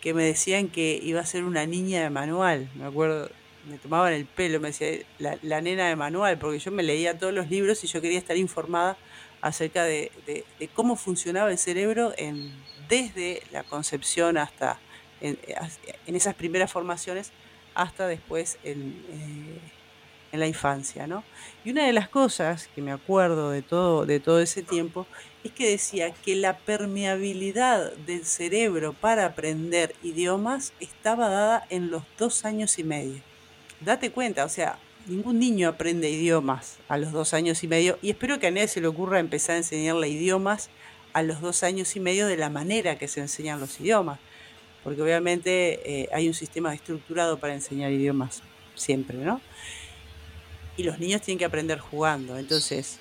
que 0.00 0.12
me 0.14 0.24
decían 0.24 0.68
que 0.68 0.98
iba 1.00 1.20
a 1.20 1.26
ser 1.26 1.44
una 1.44 1.64
niña 1.64 2.02
de 2.02 2.10
manual, 2.10 2.68
me 2.74 2.84
acuerdo, 2.84 3.30
me 3.68 3.78
tomaban 3.78 4.12
el 4.12 4.26
pelo, 4.26 4.60
me 4.60 4.68
decía 4.68 5.04
la, 5.18 5.60
nena 5.60 5.88
de 5.88 5.96
manual, 5.96 6.38
porque 6.38 6.58
yo 6.58 6.70
me 6.70 6.82
leía 6.82 7.18
todos 7.18 7.32
los 7.32 7.50
libros 7.50 7.82
y 7.84 7.86
yo 7.86 8.00
quería 8.00 8.18
estar 8.18 8.36
informada 8.36 8.96
acerca 9.40 9.84
de, 9.84 10.10
cómo 10.74 10.96
funcionaba 10.96 11.50
el 11.50 11.58
cerebro 11.58 12.12
en, 12.16 12.52
desde 12.88 13.42
la 13.52 13.62
concepción 13.62 14.38
hasta 14.38 14.78
en, 15.20 15.38
esas 16.06 16.34
primeras 16.34 16.72
formaciones 16.72 17.32
hasta 17.74 18.06
después 18.06 18.58
en, 18.62 19.04
eh, 19.10 19.58
en 20.34 20.40
la 20.40 20.46
infancia, 20.46 21.06
¿no? 21.06 21.22
Y 21.64 21.70
una 21.70 21.86
de 21.86 21.92
las 21.92 22.08
cosas 22.08 22.68
que 22.74 22.82
me 22.82 22.90
acuerdo 22.90 23.50
de 23.50 23.62
todo, 23.62 24.04
de 24.04 24.18
todo 24.18 24.40
ese 24.40 24.62
tiempo 24.62 25.06
es 25.44 25.52
que 25.52 25.70
decía 25.70 26.12
que 26.12 26.34
la 26.34 26.58
permeabilidad 26.58 27.92
del 27.92 28.24
cerebro 28.24 28.94
para 28.94 29.26
aprender 29.26 29.94
idiomas 30.02 30.72
estaba 30.80 31.28
dada 31.28 31.66
en 31.70 31.90
los 31.90 32.02
dos 32.18 32.44
años 32.44 32.78
y 32.78 32.84
medio. 32.84 33.33
Date 33.84 34.10
cuenta, 34.10 34.46
o 34.46 34.48
sea, 34.48 34.78
ningún 35.06 35.38
niño 35.38 35.68
aprende 35.68 36.08
idiomas 36.08 36.78
a 36.88 36.96
los 36.96 37.12
dos 37.12 37.34
años 37.34 37.62
y 37.64 37.68
medio 37.68 37.98
y 38.00 38.08
espero 38.08 38.40
que 38.40 38.46
a 38.46 38.50
nadie 38.50 38.68
se 38.68 38.80
le 38.80 38.86
ocurra 38.86 39.20
empezar 39.20 39.56
a 39.56 39.58
enseñarle 39.58 40.08
idiomas 40.08 40.70
a 41.12 41.22
los 41.22 41.42
dos 41.42 41.62
años 41.62 41.94
y 41.94 42.00
medio 42.00 42.26
de 42.26 42.38
la 42.38 42.48
manera 42.48 42.96
que 42.96 43.08
se 43.08 43.20
enseñan 43.20 43.60
los 43.60 43.78
idiomas, 43.80 44.18
porque 44.82 45.02
obviamente 45.02 45.80
eh, 45.84 46.08
hay 46.12 46.28
un 46.28 46.34
sistema 46.34 46.72
estructurado 46.72 47.38
para 47.38 47.52
enseñar 47.52 47.92
idiomas 47.92 48.42
siempre, 48.74 49.18
¿no? 49.18 49.42
Y 50.78 50.84
los 50.84 50.98
niños 50.98 51.20
tienen 51.20 51.38
que 51.38 51.44
aprender 51.44 51.78
jugando, 51.78 52.38
entonces 52.38 53.00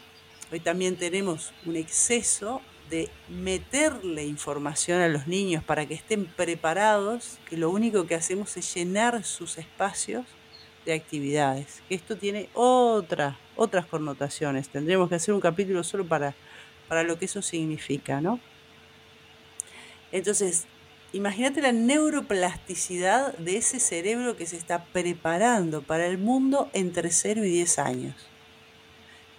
hoy 0.52 0.60
también 0.60 0.98
tenemos 0.98 1.54
un 1.66 1.78
exceso 1.78 2.62
de 2.90 3.10
meterle 3.30 4.26
información 4.26 5.02
a 5.02 5.08
los 5.08 5.28
niños 5.28 5.64
para 5.64 5.86
que 5.86 5.94
estén 5.94 6.26
preparados, 6.26 7.40
que 7.50 7.56
lo 7.56 7.70
único 7.70 8.06
que 8.06 8.16
hacemos 8.16 8.58
es 8.58 8.76
llenar 8.76 9.24
sus 9.24 9.58
espacios 9.58 10.26
de 10.86 10.94
actividades. 10.94 11.82
Esto 11.90 12.18
tiene 12.18 12.50
otra, 12.54 13.38
otras 13.56 13.86
connotaciones. 13.86 14.70
Tendríamos 14.70 15.10
que 15.10 15.16
hacer 15.16 15.34
un 15.34 15.42
capítulo 15.42 15.84
solo 15.84 16.06
para, 16.06 16.36
para 16.88 17.04
lo 17.04 17.18
que 17.18 17.26
eso 17.26 17.42
significa, 17.42 18.22
¿no? 18.22 18.40
Entonces, 20.12 20.66
imagínate 21.12 21.62
la 21.62 21.72
neuroplasticidad 21.72 23.38
de 23.38 23.58
ese 23.58 23.80
cerebro 23.80 24.36
que 24.36 24.46
se 24.46 24.58
está 24.58 24.86
preparando 24.86 25.82
para 25.82 26.06
el 26.06 26.18
mundo 26.18 26.70
entre 26.74 27.10
0 27.10 27.44
y 27.44 27.50
10 27.50 27.80
años. 27.80 28.16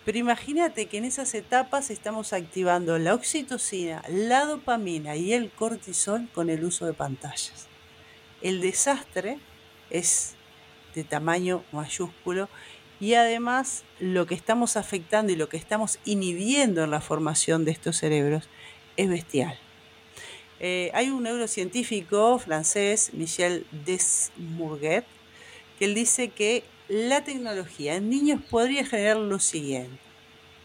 Pero 0.04 0.18
imagínate 0.18 0.86
que 0.86 0.98
en 0.98 1.04
esas 1.04 1.34
etapas 1.34 1.90
estamos 1.90 2.32
activando 2.32 2.98
la 2.98 3.14
oxitocina, 3.14 4.02
la 4.08 4.44
dopamina 4.44 5.16
y 5.16 5.32
el 5.32 5.50
cortisol 5.50 6.28
con 6.34 6.50
el 6.50 6.64
uso 6.64 6.84
de 6.84 6.92
pantallas. 6.92 7.68
El 8.42 8.60
desastre 8.60 9.38
es 9.88 10.34
de 10.94 11.04
tamaño 11.04 11.64
mayúsculo 11.72 12.48
y 13.00 13.14
además 13.14 13.84
lo 13.98 14.26
que 14.26 14.34
estamos 14.34 14.76
afectando 14.76 15.32
y 15.32 15.36
lo 15.36 15.48
que 15.48 15.56
estamos 15.56 15.98
inhibiendo 16.04 16.84
en 16.84 16.90
la 16.90 17.00
formación 17.00 17.64
de 17.64 17.72
estos 17.72 17.98
cerebros 17.98 18.48
es 18.96 19.08
bestial. 19.08 19.58
Eh, 20.60 20.90
hay 20.94 21.10
un 21.10 21.24
neurocientífico 21.24 22.38
francés, 22.38 23.10
Michel 23.12 23.66
Desmourguet, 23.84 25.04
que 25.78 25.84
él 25.84 25.94
dice 25.94 26.28
que 26.28 26.64
la 26.88 27.24
tecnología 27.24 27.96
en 27.96 28.08
niños 28.08 28.40
podría 28.48 28.86
generar 28.86 29.16
lo 29.16 29.38
siguiente, 29.40 29.98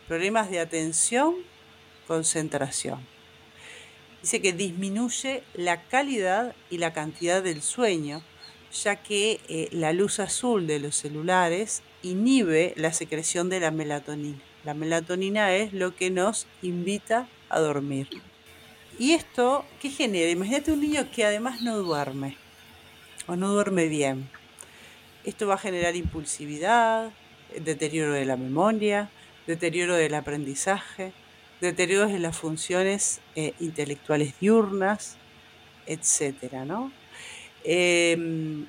problemas 0.08 0.50
de 0.52 0.60
atención, 0.60 1.36
concentración. 2.08 3.06
Dice 4.22 4.42
que 4.42 4.54
disminuye 4.54 5.44
la 5.54 5.84
calidad 5.84 6.56
y 6.70 6.78
la 6.78 6.94
cantidad 6.94 7.42
del 7.42 7.62
sueño, 7.62 8.22
ya 8.72 8.98
que 8.98 9.40
eh, 9.50 9.70
la 9.72 9.94
luz 9.94 10.20
azul 10.20 10.68
de 10.68 10.80
los 10.80 10.96
celulares 10.96 11.82
inhibe 12.04 12.74
la 12.76 12.94
secreción 12.94 13.50
de 13.50 13.60
la 13.60 13.72
melatonina. 13.72 14.40
La 14.64 14.74
melatonina 14.74 15.56
es 15.56 15.74
lo 15.74 15.96
que 15.96 16.10
nos 16.10 16.48
invita 16.62 17.28
a 17.50 17.60
dormir. 17.60 18.10
¿Y 18.98 19.14
esto 19.14 19.66
qué 19.82 19.90
genera? 19.90 20.30
Imagínate 20.30 20.72
un 20.72 20.82
niño 20.82 21.10
que 21.12 21.26
además 21.26 21.62
no 21.62 21.78
duerme 21.78 22.38
o 23.28 23.36
no 23.36 23.50
duerme 23.50 23.88
bien. 23.88 24.30
Esto 25.24 25.48
va 25.48 25.56
a 25.56 25.58
generar 25.58 25.96
impulsividad, 25.96 27.12
deterioro 27.58 28.14
de 28.14 28.26
la 28.26 28.38
memoria, 28.38 29.10
deterioro 29.48 29.96
del 29.96 30.14
aprendizaje, 30.14 31.14
deterioro 31.62 32.08
de 32.08 32.20
las 32.20 32.38
funciones 32.38 33.22
eh, 33.36 33.54
intelectuales 33.60 34.34
diurnas, 34.40 35.18
etcétera, 35.86 36.66
¿no? 36.66 36.92
Em, 37.64 38.66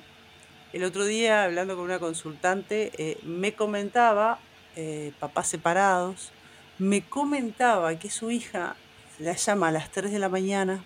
el 0.73 0.83
otro 0.83 1.05
día, 1.05 1.43
hablando 1.43 1.75
con 1.75 1.85
una 1.85 1.99
consultante, 1.99 2.91
eh, 2.97 3.17
me 3.23 3.53
comentaba, 3.53 4.39
eh, 4.75 5.11
papás 5.19 5.47
separados, 5.47 6.31
me 6.77 7.01
comentaba 7.01 7.97
que 7.99 8.09
su 8.09 8.31
hija 8.31 8.75
la 9.19 9.33
llama 9.33 9.69
a 9.69 9.71
las 9.71 9.91
3 9.91 10.11
de 10.11 10.19
la 10.19 10.29
mañana 10.29 10.83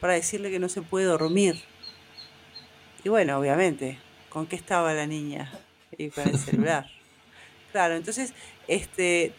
para 0.00 0.14
decirle 0.14 0.50
que 0.50 0.58
no 0.58 0.68
se 0.68 0.82
puede 0.82 1.06
dormir. 1.06 1.60
Y 3.04 3.08
bueno, 3.08 3.38
obviamente, 3.38 3.98
¿con 4.28 4.46
qué 4.46 4.56
estaba 4.56 4.94
la 4.94 5.06
niña? 5.06 5.50
Y 5.96 6.10
con 6.10 6.28
el 6.28 6.38
celular. 6.38 6.86
Claro, 7.70 7.96
entonces, 7.96 8.32
este, 8.66 9.34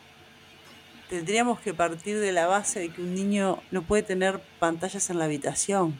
tendríamos 1.09 1.59
que 1.59 1.73
partir 1.73 2.19
de 2.19 2.31
la 2.31 2.45
base 2.45 2.79
de 2.79 2.89
que 2.89 3.01
un 3.01 3.15
niño 3.15 3.59
no 3.71 3.81
puede 3.81 4.03
tener 4.03 4.39
pantallas 4.59 5.09
en 5.09 5.17
la 5.17 5.25
habitación 5.25 5.99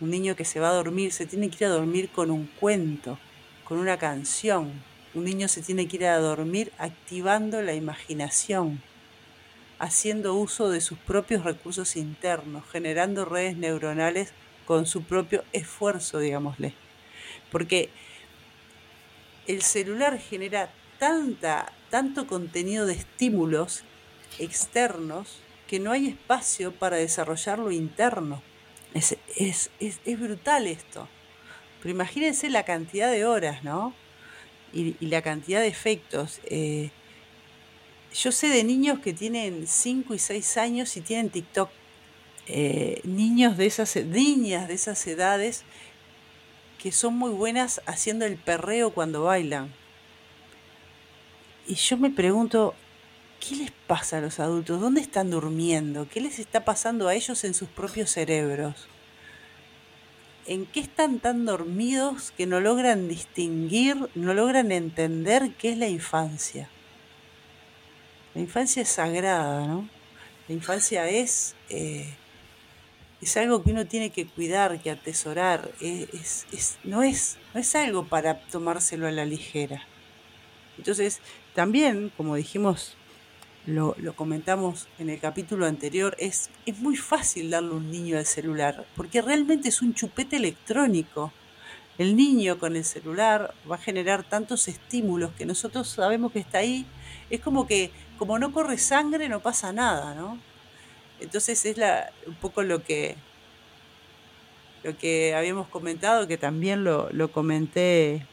un 0.00 0.10
niño 0.10 0.36
que 0.36 0.44
se 0.44 0.60
va 0.60 0.70
a 0.70 0.74
dormir 0.74 1.12
se 1.12 1.26
tiene 1.26 1.50
que 1.50 1.64
ir 1.64 1.70
a 1.70 1.74
dormir 1.74 2.10
con 2.10 2.30
un 2.30 2.46
cuento, 2.46 3.18
con 3.64 3.78
una 3.78 3.98
canción. 3.98 4.82
Un 5.14 5.24
niño 5.24 5.48
se 5.48 5.62
tiene 5.62 5.88
que 5.88 5.96
ir 5.96 6.06
a 6.06 6.18
dormir 6.18 6.72
activando 6.78 7.62
la 7.62 7.74
imaginación, 7.74 8.80
haciendo 9.78 10.34
uso 10.34 10.70
de 10.70 10.80
sus 10.80 10.98
propios 10.98 11.44
recursos 11.44 11.96
internos, 11.96 12.64
generando 12.70 13.24
redes 13.24 13.56
neuronales 13.56 14.32
con 14.66 14.86
su 14.86 15.02
propio 15.02 15.44
esfuerzo, 15.52 16.18
digámosle. 16.18 16.74
Porque 17.50 17.90
el 19.46 19.62
celular 19.62 20.18
genera 20.18 20.70
tanta, 20.98 21.72
tanto 21.90 22.26
contenido 22.26 22.86
de 22.86 22.92
estímulos 22.92 23.82
externos 24.38 25.40
que 25.66 25.80
no 25.80 25.90
hay 25.90 26.08
espacio 26.08 26.72
para 26.72 26.96
desarrollar 26.96 27.58
lo 27.58 27.70
interno. 27.70 28.42
Es, 28.94 29.16
es, 29.36 29.70
es, 29.80 30.20
brutal 30.20 30.66
esto. 30.66 31.08
Pero 31.80 31.94
imagínense 31.94 32.50
la 32.50 32.64
cantidad 32.64 33.10
de 33.10 33.24
horas, 33.26 33.62
¿no? 33.62 33.94
Y, 34.72 34.94
la 35.06 35.22
cantidad 35.22 35.60
de 35.60 35.68
efectos. 35.68 36.40
Eh, 36.44 36.90
yo 38.14 38.32
sé 38.32 38.48
de 38.48 38.64
niños 38.64 38.98
que 39.00 39.12
tienen 39.12 39.66
5 39.66 40.14
y 40.14 40.18
6 40.18 40.56
años 40.56 40.96
y 40.96 41.00
tienen 41.00 41.30
TikTok. 41.30 41.70
Eh, 42.46 43.00
niños 43.04 43.58
de 43.58 43.66
esas, 43.66 43.94
niñas 43.96 44.68
de 44.68 44.74
esas 44.74 45.06
edades 45.06 45.64
que 46.78 46.92
son 46.92 47.14
muy 47.14 47.30
buenas 47.32 47.82
haciendo 47.86 48.24
el 48.24 48.36
perreo 48.36 48.94
cuando 48.94 49.24
bailan. 49.24 49.72
Y 51.66 51.74
yo 51.74 51.98
me 51.98 52.10
pregunto, 52.10 52.74
¿qué 53.40 53.56
les 53.56 53.70
pasa 53.70 54.18
a 54.18 54.20
los 54.20 54.40
adultos? 54.40 54.80
¿Dónde 54.80 55.00
están 55.00 55.30
durmiendo? 55.30 56.08
¿Qué 56.08 56.20
les 56.20 56.38
está 56.38 56.64
pasando 56.64 57.08
a 57.08 57.14
ellos 57.14 57.44
en 57.44 57.54
sus 57.54 57.68
propios 57.68 58.10
cerebros? 58.10 58.88
¿En 60.46 60.66
qué 60.66 60.80
están 60.80 61.20
tan 61.20 61.44
dormidos 61.44 62.32
que 62.36 62.46
no 62.46 62.60
logran 62.60 63.08
distinguir, 63.08 64.08
no 64.14 64.34
logran 64.34 64.72
entender 64.72 65.52
qué 65.58 65.72
es 65.72 65.78
la 65.78 65.88
infancia? 65.88 66.68
La 68.34 68.40
infancia 68.40 68.82
es 68.82 68.88
sagrada, 68.88 69.66
¿no? 69.66 69.88
La 70.48 70.54
infancia 70.54 71.08
es, 71.08 71.54
eh, 71.68 72.14
es 73.20 73.36
algo 73.36 73.62
que 73.62 73.70
uno 73.70 73.86
tiene 73.86 74.10
que 74.10 74.26
cuidar, 74.26 74.80
que 74.80 74.90
atesorar. 74.90 75.70
Es, 75.80 76.46
no, 76.84 77.02
es, 77.02 77.36
no 77.52 77.60
es 77.60 77.74
algo 77.74 78.06
para 78.06 78.40
tomárselo 78.46 79.06
a 79.06 79.10
la 79.10 79.26
ligera. 79.26 79.82
Entonces, 80.78 81.20
también, 81.54 82.10
como 82.16 82.36
dijimos 82.36 82.96
lo, 83.68 83.94
comentamos 84.16 84.88
en 84.98 85.10
el 85.10 85.20
capítulo 85.20 85.66
anterior, 85.66 86.16
es, 86.18 86.48
es 86.64 86.78
muy 86.78 86.96
fácil 86.96 87.50
darle 87.50 87.72
un 87.72 87.90
niño 87.90 88.16
al 88.16 88.24
celular, 88.24 88.86
porque 88.96 89.20
realmente 89.20 89.68
es 89.68 89.82
un 89.82 89.94
chupete 89.94 90.36
electrónico. 90.36 91.32
El 91.98 92.16
niño 92.16 92.58
con 92.58 92.76
el 92.76 92.84
celular 92.84 93.54
va 93.70 93.74
a 93.74 93.78
generar 93.78 94.22
tantos 94.22 94.68
estímulos 94.68 95.32
que 95.36 95.44
nosotros 95.44 95.88
sabemos 95.88 96.32
que 96.32 96.38
está 96.38 96.58
ahí. 96.58 96.86
Es 97.28 97.40
como 97.40 97.66
que, 97.66 97.90
como 98.16 98.38
no 98.38 98.52
corre 98.52 98.78
sangre, 98.78 99.28
no 99.28 99.40
pasa 99.40 99.72
nada, 99.72 100.14
¿no? 100.14 100.38
Entonces 101.20 101.64
es 101.66 101.76
la, 101.76 102.10
un 102.26 102.36
poco 102.36 102.62
lo 102.62 102.82
que, 102.82 103.16
lo 104.82 104.96
que 104.96 105.34
habíamos 105.34 105.68
comentado, 105.68 106.26
que 106.26 106.38
también 106.38 106.84
lo, 106.84 107.10
lo 107.10 107.30
comenté 107.32 108.26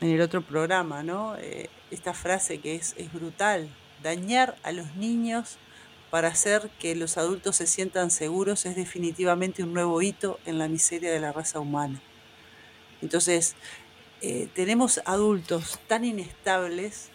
en 0.00 0.10
el 0.10 0.20
otro 0.20 0.42
programa, 0.42 1.02
¿no? 1.04 1.36
Eh, 1.36 1.68
esta 1.90 2.12
frase 2.14 2.58
que 2.58 2.74
es, 2.74 2.94
es 2.96 3.12
brutal, 3.12 3.68
dañar 4.02 4.56
a 4.62 4.72
los 4.72 4.96
niños 4.96 5.58
para 6.10 6.28
hacer 6.28 6.70
que 6.78 6.96
los 6.96 7.16
adultos 7.16 7.56
se 7.56 7.66
sientan 7.66 8.10
seguros 8.10 8.66
es 8.66 8.76
definitivamente 8.76 9.62
un 9.62 9.72
nuevo 9.72 10.02
hito 10.02 10.40
en 10.44 10.58
la 10.58 10.68
miseria 10.68 11.12
de 11.12 11.20
la 11.20 11.32
raza 11.32 11.60
humana. 11.60 12.02
Entonces, 13.00 13.54
eh, 14.20 14.48
tenemos 14.54 15.00
adultos 15.06 15.78
tan 15.86 16.04
inestables 16.04 17.08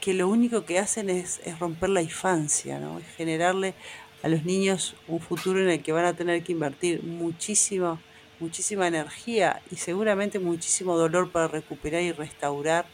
que 0.00 0.14
lo 0.14 0.28
único 0.28 0.64
que 0.64 0.78
hacen 0.78 1.10
es, 1.10 1.40
romper 1.58 1.90
la 1.90 2.02
infancia, 2.02 2.78
¿no? 2.78 3.00
generarle 3.16 3.74
a 4.22 4.28
los 4.28 4.44
niños 4.44 4.94
un 5.08 5.20
futuro 5.20 5.60
en 5.60 5.68
el 5.68 5.82
que 5.82 5.92
van 5.92 6.04
a 6.04 6.14
tener 6.14 6.42
que 6.42 6.52
invertir 6.52 7.02
muchísima, 7.02 8.00
muchísima 8.40 8.86
energía 8.86 9.60
y 9.70 9.76
seguramente 9.76 10.38
muchísimo 10.38 10.96
dolor 10.96 11.30
para 11.30 11.48
recuperar 11.48 12.02
y 12.02 12.12
restaurar 12.12 12.86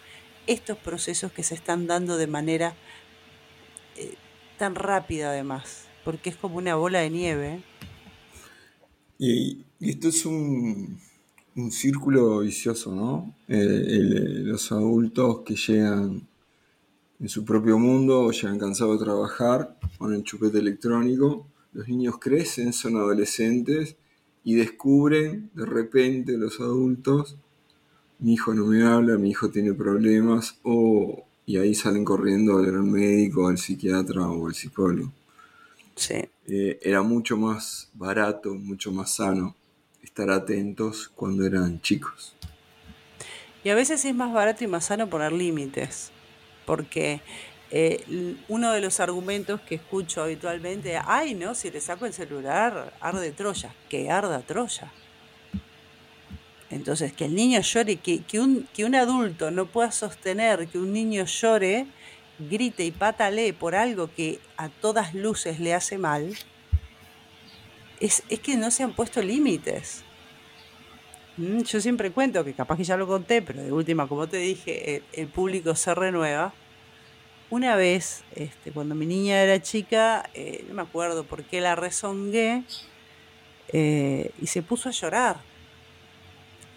estos 0.47 0.77
procesos 0.79 1.33
que 1.33 1.43
se 1.43 1.55
están 1.55 1.87
dando 1.87 2.17
de 2.17 2.27
manera 2.27 2.75
tan 4.59 4.75
rápida 4.75 5.31
además, 5.31 5.87
porque 6.05 6.31
es 6.31 6.37
como 6.37 6.57
una 6.57 6.77
bola 6.77 7.01
de 7.01 7.11
nieve. 7.11 7.63
Y, 9.19 9.65
esto 9.81 10.09
es 10.09 10.25
un, 10.25 10.99
un, 11.57 11.71
círculo 11.71 12.41
vicioso, 12.41 12.95
¿no? 12.95 13.35
los 13.49 14.73
adultos 14.73 15.41
que 15.45 15.57
llegan 15.57 16.27
en 17.21 17.29
su 17.29 17.45
propio 17.45 17.79
mundo, 17.79 18.31
llegan 18.31 18.59
cansados 18.59 18.99
de 18.99 19.05
trabajar, 19.05 19.79
ponen 19.99 20.25
chupete 20.25 20.59
electrónico, 20.59 21.47
los 21.73 21.89
niños 21.89 22.19
crecen, 22.19 22.73
son 22.73 22.97
adolescentes 22.97 23.97
y 24.43 24.55
descubren 24.55 25.51
de 25.55 25.67
repente 25.67 26.37
los 26.37 26.61
adultos, 26.61 27.37
mi 28.19 28.35
hijo 28.35 28.55
no 28.55 28.67
me 28.67 28.83
habla, 28.83 29.19
mi 29.19 29.31
hijo 29.31 29.51
tiene 29.51 29.75
problemas, 29.75 30.59
o 30.63 31.25
y 31.47 31.59
ahí 31.59 31.75
salen 31.75 32.05
corriendo 32.05 32.59
al 32.59 32.83
médico, 32.83 33.49
al 33.49 33.59
psiquiatra 33.59 34.29
o 34.29 34.47
al 34.47 34.55
psicólogo. 34.55 35.13
Sí. 35.97 36.25
Eh, 36.47 36.79
era 36.83 37.03
mucho 37.03 37.37
más 37.37 37.89
barato, 37.95 38.55
mucho 38.55 38.91
más 38.91 39.15
sano 39.15 39.55
estar 40.03 40.31
atentos 40.31 41.11
cuando 41.15 41.47
eran 41.47 41.81
chicos. 41.81 42.35
Y 43.63 43.71
a 43.71 43.75
veces 43.75 44.05
es 44.05 44.15
más 44.15 44.33
barato 44.33 44.65
y 44.65 44.67
más 44.67 44.87
sano 44.87 45.09
poner 45.09 45.33
límites, 45.33 46.11
porque 46.67 47.21
eh, 47.71 48.37
uno 48.49 48.73
de 48.73 48.81
los 48.81 49.01
argumentos 49.01 49.61
que 49.63 49.77
escucho 49.77 50.23
habitualmente, 50.23 50.97
ay 50.97 51.35
no, 51.35 51.55
si 51.55 51.71
le 51.71 51.81
saco 51.81 52.07
el 52.07 52.13
celular, 52.13 52.95
arde 53.01 53.33
Troya, 53.33 53.75
que 53.89 54.11
arda 54.11 54.41
Troya. 54.43 54.93
Entonces, 56.71 57.13
que 57.13 57.27
el 57.27 57.35
niño 57.35 57.61
llore, 57.61 57.97
que, 57.97 58.41
un, 58.41 58.69
que 58.75 58.85
un 58.85 58.95
adulto 58.95 59.51
no 59.51 59.67
pueda 59.67 59.93
sostener 59.93 60.67
que 60.69 60.79
un 60.79 60.93
niño 60.93 61.25
llore, 61.25 61.87
grite 62.39 62.85
y 62.85 62.91
patalee 62.91 63.53
por 63.53 63.75
algo 63.75 64.11
que 64.13 64.41
a 64.57 64.69
todas 64.69 65.15
luces 65.15 65.61
le 65.61 65.75
hace 65.75 65.99
mal, 65.99 66.35
es, 68.01 68.23
es 68.29 68.41
que 68.41 68.57
no 68.57 68.71
se 68.71 68.83
han 68.83 68.93
puesto 68.93 69.23
límites. 69.23 70.03
Mm, 71.37 71.63
yo 71.63 71.81
siempre 71.81 72.11
cuento, 72.13 72.45
que 72.45 72.55
capaz 72.55 72.77
que 72.77 72.85
ya 72.85 72.97
lo 72.97 73.07
conté, 73.07 73.43
pero 73.43 73.63
de 73.63 73.73
última, 73.73 74.09
como 74.09 74.27
te 74.27 74.39
dije, 74.39 75.03
el, 75.13 75.29
público 75.29 75.75
se 75.75 75.95
renueva. 75.95 76.55
Una 77.51 77.77
vez, 77.77 78.25
este, 78.35 78.73
cuando 78.73 78.95
mi 78.95 79.07
niña 79.07 79.43
era 79.43 79.61
chica, 79.63 80.29
eh, 80.35 80.65
no 80.69 80.75
me 80.75 80.83
acuerdo 80.83 81.25
por 81.25 81.45
qué 81.45 81.61
la 81.61 81.77
rezongué 81.77 82.65
eh, 83.69 84.31
y 84.41 84.47
se 84.47 84.63
puso 84.63 84.89
a 84.89 84.93
llorar 84.93 85.54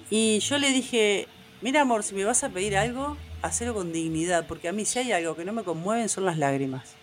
y 0.10 0.40
yo 0.40 0.58
le 0.58 0.72
dije, 0.72 1.28
mira 1.62 1.82
amor, 1.82 2.04
si 2.04 2.16
me 2.16 2.24
vas 2.24 2.44
a 2.44 2.50
pedir 2.50 2.78
algo, 2.78 3.18
hacelo 3.42 3.74
con 3.74 3.92
dignidad, 3.92 4.48
porque 4.48 4.68
a 4.68 4.72
mí 4.72 4.86
si 4.86 5.00
hay 5.00 5.12
algo 5.12 5.36
que 5.36 5.46
no 5.46 5.54
me 5.54 5.64
conmueven 5.64 6.10
son 6.10 6.26
las 6.26 6.38
lágrimas. 6.38 6.96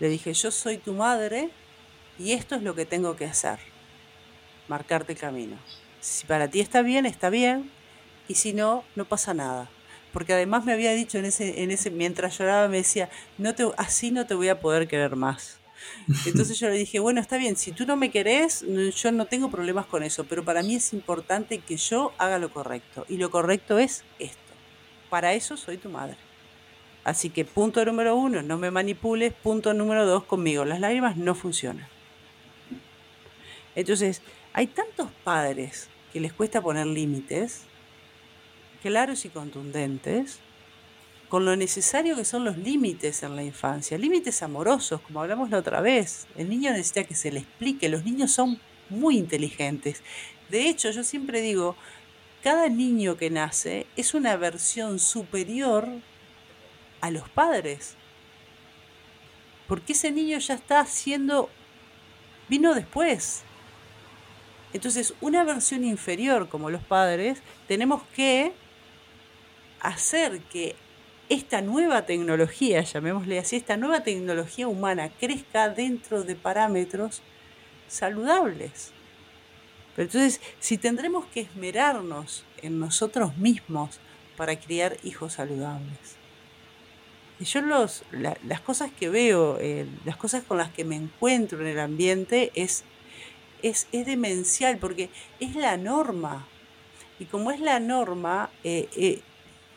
Le 0.00 0.08
dije, 0.08 0.34
yo 0.34 0.50
soy 0.50 0.78
tu 0.78 0.92
madre 0.92 1.50
y 2.18 2.32
esto 2.32 2.54
es 2.56 2.62
lo 2.62 2.74
que 2.74 2.86
tengo 2.86 3.16
que 3.16 3.24
hacer, 3.24 3.58
marcarte 4.68 5.12
el 5.12 5.18
camino. 5.18 5.56
Si 6.00 6.26
para 6.26 6.48
ti 6.48 6.60
está 6.60 6.82
bien, 6.82 7.06
está 7.06 7.30
bien, 7.30 7.70
y 8.28 8.34
si 8.34 8.52
no, 8.52 8.84
no 8.94 9.04
pasa 9.04 9.34
nada. 9.34 9.70
Porque 10.12 10.32
además 10.32 10.64
me 10.64 10.72
había 10.72 10.92
dicho 10.92 11.18
en 11.18 11.24
ese, 11.24 11.62
en 11.62 11.70
ese, 11.70 11.90
mientras 11.90 12.38
lloraba, 12.38 12.68
me 12.68 12.78
decía, 12.78 13.10
no 13.38 13.54
te, 13.54 13.68
así 13.76 14.10
no 14.10 14.26
te 14.26 14.34
voy 14.34 14.48
a 14.48 14.60
poder 14.60 14.86
querer 14.86 15.16
más. 15.16 15.58
Entonces 16.26 16.58
yo 16.58 16.68
le 16.68 16.76
dije, 16.76 16.98
bueno, 16.98 17.20
está 17.20 17.36
bien, 17.36 17.56
si 17.56 17.72
tú 17.72 17.86
no 17.86 17.96
me 17.96 18.10
querés, 18.10 18.64
yo 18.96 19.12
no 19.12 19.26
tengo 19.26 19.50
problemas 19.50 19.86
con 19.86 20.02
eso, 20.02 20.24
pero 20.24 20.44
para 20.44 20.62
mí 20.62 20.74
es 20.74 20.92
importante 20.92 21.58
que 21.58 21.76
yo 21.76 22.12
haga 22.18 22.38
lo 22.38 22.50
correcto. 22.50 23.06
Y 23.08 23.16
lo 23.16 23.30
correcto 23.30 23.78
es 23.78 24.04
esto. 24.18 24.38
Para 25.10 25.34
eso 25.34 25.56
soy 25.56 25.76
tu 25.76 25.88
madre. 25.88 26.16
Así 27.04 27.28
que 27.28 27.44
punto 27.44 27.84
número 27.84 28.16
uno, 28.16 28.42
no 28.42 28.56
me 28.56 28.70
manipules. 28.70 29.32
Punto 29.34 29.74
número 29.74 30.06
dos, 30.06 30.24
conmigo. 30.24 30.64
Las 30.64 30.80
lágrimas 30.80 31.16
no 31.16 31.34
funcionan. 31.34 31.86
Entonces, 33.74 34.22
hay 34.52 34.68
tantos 34.68 35.10
padres 35.22 35.88
que 36.12 36.20
les 36.20 36.32
cuesta 36.32 36.62
poner 36.62 36.86
límites 36.86 37.62
claros 38.82 39.24
y 39.24 39.28
contundentes 39.28 40.40
con 41.34 41.44
lo 41.44 41.56
necesario 41.56 42.14
que 42.14 42.24
son 42.24 42.44
los 42.44 42.56
límites 42.58 43.24
en 43.24 43.34
la 43.34 43.42
infancia, 43.42 43.98
límites 43.98 44.40
amorosos, 44.44 45.00
como 45.00 45.20
hablamos 45.20 45.50
la 45.50 45.58
otra 45.58 45.80
vez. 45.80 46.28
El 46.36 46.48
niño 46.48 46.70
necesita 46.70 47.02
que 47.02 47.16
se 47.16 47.32
le 47.32 47.40
explique, 47.40 47.88
los 47.88 48.04
niños 48.04 48.30
son 48.30 48.60
muy 48.88 49.18
inteligentes. 49.18 50.04
De 50.48 50.68
hecho, 50.68 50.92
yo 50.92 51.02
siempre 51.02 51.40
digo, 51.40 51.74
cada 52.44 52.68
niño 52.68 53.16
que 53.16 53.30
nace 53.30 53.88
es 53.96 54.14
una 54.14 54.36
versión 54.36 55.00
superior 55.00 55.88
a 57.00 57.10
los 57.10 57.28
padres. 57.28 57.96
Porque 59.66 59.94
ese 59.94 60.12
niño 60.12 60.38
ya 60.38 60.54
está 60.54 60.78
haciendo, 60.78 61.50
vino 62.48 62.74
después. 62.74 63.42
Entonces, 64.72 65.14
una 65.20 65.42
versión 65.42 65.82
inferior 65.82 66.48
como 66.48 66.70
los 66.70 66.84
padres, 66.84 67.42
tenemos 67.66 68.04
que 68.14 68.52
hacer 69.80 70.38
que 70.42 70.76
esta 71.28 71.60
nueva 71.62 72.06
tecnología, 72.06 72.82
llamémosle 72.82 73.38
así, 73.38 73.56
esta 73.56 73.76
nueva 73.76 74.02
tecnología 74.02 74.68
humana 74.68 75.10
crezca 75.18 75.68
dentro 75.68 76.22
de 76.22 76.36
parámetros 76.36 77.22
saludables. 77.88 78.92
Pero 79.94 80.06
entonces, 80.06 80.40
si 80.60 80.76
tendremos 80.76 81.24
que 81.26 81.40
esmerarnos 81.40 82.44
en 82.62 82.78
nosotros 82.78 83.36
mismos 83.36 84.00
para 84.36 84.58
criar 84.58 84.96
hijos 85.04 85.34
saludables. 85.34 86.16
Y 87.40 87.44
yo 87.44 87.60
los, 87.62 88.04
las 88.12 88.60
cosas 88.60 88.90
que 88.92 89.08
veo, 89.08 89.58
eh, 89.60 89.86
las 90.04 90.16
cosas 90.16 90.44
con 90.44 90.58
las 90.58 90.70
que 90.70 90.84
me 90.84 90.96
encuentro 90.96 91.60
en 91.60 91.66
el 91.66 91.80
ambiente 91.80 92.52
es, 92.54 92.84
es, 93.62 93.88
es 93.92 94.06
demencial 94.06 94.78
porque 94.78 95.10
es 95.40 95.54
la 95.56 95.76
norma. 95.76 96.46
Y 97.18 97.26
como 97.26 97.50
es 97.50 97.60
la 97.60 97.80
norma, 97.80 98.50
eh, 98.62 98.88
eh, 98.96 99.20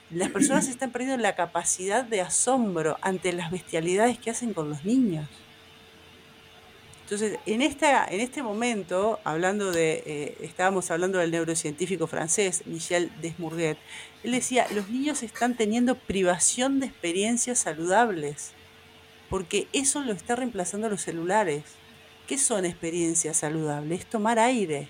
las 0.10 0.30
personas 0.30 0.67
están 0.67 0.91
perdiendo 0.91 1.17
la 1.17 1.36
capacidad 1.36 2.04
de 2.06 2.22
asombro 2.22 2.98
ante 3.02 3.34
las 3.34 3.52
bestialidades 3.52 4.17
que 4.17 4.30
hacen 4.30 4.54
con 4.54 4.70
los 4.70 4.86
niños. 4.86 5.28
Entonces, 7.04 7.39
en, 7.46 7.62
esta, 7.62 8.06
en 8.06 8.20
este 8.20 8.43
momento, 8.43 9.20
hablando 9.24 9.72
de, 9.72 10.04
eh, 10.06 10.38
estábamos 10.41 10.91
hablando 10.91 11.20
del 11.20 11.32
neurocientífico 11.32 12.06
francés 12.06 12.63
Michel 12.65 13.12
Desmourguet, 13.22 13.78
él 14.24 14.32
decía, 14.32 14.67
los 14.76 14.89
niños 14.89 15.24
están 15.24 15.56
teniendo 15.56 15.96
privación 15.96 16.82
de 16.82 16.88
experiencias 16.88 17.60
saludables, 17.60 18.52
porque 19.30 19.67
eso 19.72 20.02
lo 20.02 20.12
está 20.12 20.36
reemplazando 20.36 20.89
los 20.89 21.02
celulares. 21.02 21.63
¿Qué 22.28 22.38
son 22.38 22.65
experiencias 22.65 23.38
saludables? 23.38 24.06
Tomar 24.06 24.38
aire, 24.38 24.89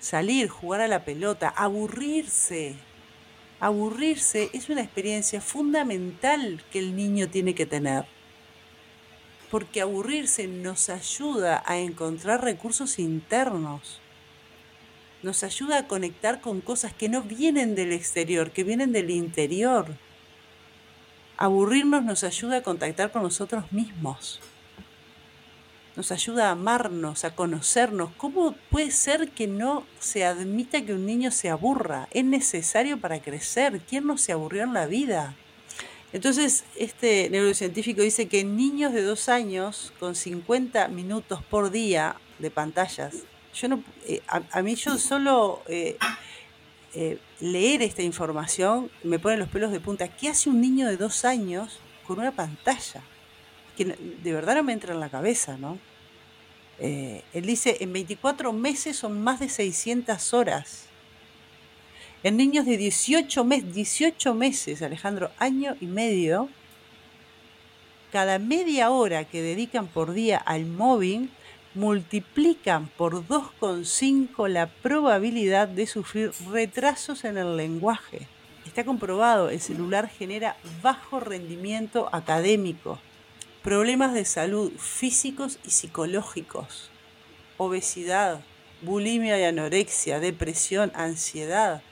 salir, 0.00 0.48
jugar 0.48 0.80
a 0.80 0.88
la 0.88 1.04
pelota, 1.04 1.48
aburrirse, 1.50 2.74
Aburrirse 3.58 4.50
es 4.52 4.68
una 4.68 4.82
experiencia 4.82 5.40
fundamental 5.40 6.62
que 6.70 6.78
el 6.78 6.94
niño 6.94 7.28
tiene 7.28 7.54
que 7.54 7.64
tener, 7.64 8.04
porque 9.50 9.80
aburrirse 9.80 10.46
nos 10.46 10.90
ayuda 10.90 11.62
a 11.64 11.78
encontrar 11.78 12.44
recursos 12.44 12.98
internos, 12.98 14.00
nos 15.22 15.42
ayuda 15.42 15.78
a 15.78 15.88
conectar 15.88 16.42
con 16.42 16.60
cosas 16.60 16.92
que 16.92 17.08
no 17.08 17.22
vienen 17.22 17.74
del 17.74 17.92
exterior, 17.92 18.50
que 18.50 18.62
vienen 18.62 18.92
del 18.92 19.10
interior. 19.10 19.86
Aburrirnos 21.38 22.04
nos 22.04 22.24
ayuda 22.24 22.58
a 22.58 22.62
contactar 22.62 23.10
con 23.10 23.22
nosotros 23.22 23.72
mismos 23.72 24.40
nos 25.96 26.12
ayuda 26.12 26.48
a 26.48 26.52
amarnos, 26.52 27.24
a 27.24 27.34
conocernos. 27.34 28.10
¿Cómo 28.18 28.54
puede 28.70 28.90
ser 28.90 29.30
que 29.30 29.46
no 29.46 29.86
se 29.98 30.24
admita 30.24 30.84
que 30.84 30.92
un 30.92 31.06
niño 31.06 31.30
se 31.30 31.48
aburra? 31.48 32.06
Es 32.10 32.24
necesario 32.24 33.00
para 33.00 33.20
crecer. 33.20 33.80
¿Quién 33.80 34.06
no 34.06 34.18
se 34.18 34.32
aburrió 34.32 34.62
en 34.64 34.74
la 34.74 34.86
vida? 34.86 35.34
Entonces, 36.12 36.64
este 36.76 37.28
neurocientífico 37.30 38.02
dice 38.02 38.28
que 38.28 38.44
niños 38.44 38.92
de 38.92 39.02
dos 39.02 39.28
años 39.28 39.92
con 39.98 40.14
50 40.14 40.88
minutos 40.88 41.42
por 41.42 41.70
día 41.70 42.16
de 42.38 42.50
pantallas, 42.50 43.24
yo 43.54 43.68
no, 43.68 43.82
eh, 44.06 44.20
a, 44.28 44.62
mí 44.62 44.74
yo 44.74 44.98
solo 44.98 45.62
eh, 45.66 45.96
eh, 46.94 47.18
leer 47.40 47.82
esta 47.82 48.02
información 48.02 48.90
me 49.02 49.18
pone 49.18 49.38
los 49.38 49.48
pelos 49.48 49.72
de 49.72 49.80
punta. 49.80 50.08
¿Qué 50.08 50.28
hace 50.28 50.50
un 50.50 50.60
niño 50.60 50.86
de 50.86 50.98
dos 50.98 51.24
años 51.24 51.78
con 52.06 52.18
una 52.18 52.32
pantalla? 52.32 53.02
De 53.84 54.32
verdad 54.32 54.56
no 54.56 54.62
me 54.62 54.72
entra 54.72 54.94
en 54.94 55.00
la 55.00 55.08
cabeza, 55.08 55.56
¿no? 55.56 55.78
Eh, 56.78 57.22
él 57.32 57.46
dice, 57.46 57.78
en 57.80 57.92
24 57.92 58.52
meses 58.52 58.96
son 58.96 59.22
más 59.22 59.40
de 59.40 59.48
600 59.48 60.34
horas. 60.34 60.86
En 62.22 62.36
niños 62.36 62.66
de 62.66 62.76
18, 62.76 63.44
mes, 63.44 63.74
18 63.74 64.34
meses, 64.34 64.82
Alejandro, 64.82 65.30
año 65.38 65.76
y 65.80 65.86
medio, 65.86 66.48
cada 68.12 68.38
media 68.38 68.90
hora 68.90 69.24
que 69.24 69.42
dedican 69.42 69.86
por 69.86 70.12
día 70.12 70.38
al 70.38 70.66
móvil, 70.66 71.30
multiplican 71.74 72.88
por 72.96 73.26
2,5 73.26 74.48
la 74.48 74.66
probabilidad 74.66 75.68
de 75.68 75.86
sufrir 75.86 76.32
retrasos 76.50 77.24
en 77.24 77.36
el 77.36 77.56
lenguaje. 77.56 78.26
está 78.64 78.84
comprobado, 78.84 79.50
el 79.50 79.60
celular 79.60 80.08
genera 80.08 80.56
bajo 80.82 81.20
rendimiento 81.20 82.08
académico, 82.12 82.98
problemas 83.66 84.14
de 84.14 84.24
salud 84.24 84.70
físicos 84.78 85.58
y 85.66 85.70
psicológicos, 85.70 86.88
obesidad, 87.56 88.44
bulimia 88.80 89.40
y 89.40 89.42
anorexia, 89.42 90.20
depresión, 90.20 90.92
ansiedad. 90.94 91.82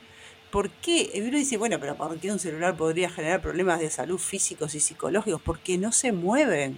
¿Por 0.53 0.71
qué? 0.71 1.11
Y 1.13 1.21
uno 1.23 1.37
dice, 1.37 1.57
bueno, 1.57 1.81
pero 1.81 1.97
¿por 1.97 2.17
qué 2.21 2.31
un 2.31 2.39
celular 2.39 2.77
podría 2.77 3.11
generar 3.11 3.43
problemas 3.43 3.81
de 3.81 3.91
salud 3.91 4.19
físicos 4.19 4.77
y 4.77 4.79
psicológicos? 4.79 5.43
Porque 5.43 5.77
no 5.77 5.91
se 5.91 6.13
mueven, 6.13 6.77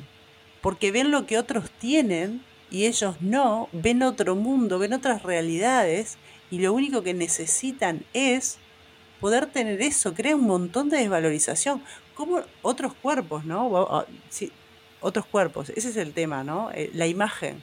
porque 0.62 0.90
ven 0.92 1.10
lo 1.10 1.26
que 1.26 1.36
otros 1.36 1.70
tienen 1.72 2.42
y 2.70 2.86
ellos 2.86 3.16
no, 3.20 3.68
ven 3.72 4.02
otro 4.02 4.34
mundo, 4.34 4.78
ven 4.78 4.94
otras 4.94 5.22
realidades 5.24 6.16
y 6.50 6.60
lo 6.60 6.72
único 6.72 7.02
que 7.02 7.12
necesitan 7.12 8.02
es 8.14 8.56
poder 9.20 9.44
tener 9.44 9.82
eso, 9.82 10.14
crea 10.14 10.36
un 10.36 10.46
montón 10.46 10.88
de 10.88 10.96
desvalorización, 10.96 11.82
como 12.14 12.40
otros 12.62 12.94
cuerpos, 12.94 13.44
¿no? 13.44 14.06
Sí, 14.30 14.50
otros 15.06 15.24
cuerpos, 15.24 15.70
ese 15.70 15.90
es 15.90 15.96
el 15.96 16.12
tema, 16.12 16.42
¿no? 16.42 16.70
Eh, 16.72 16.90
la 16.92 17.06
imagen. 17.06 17.62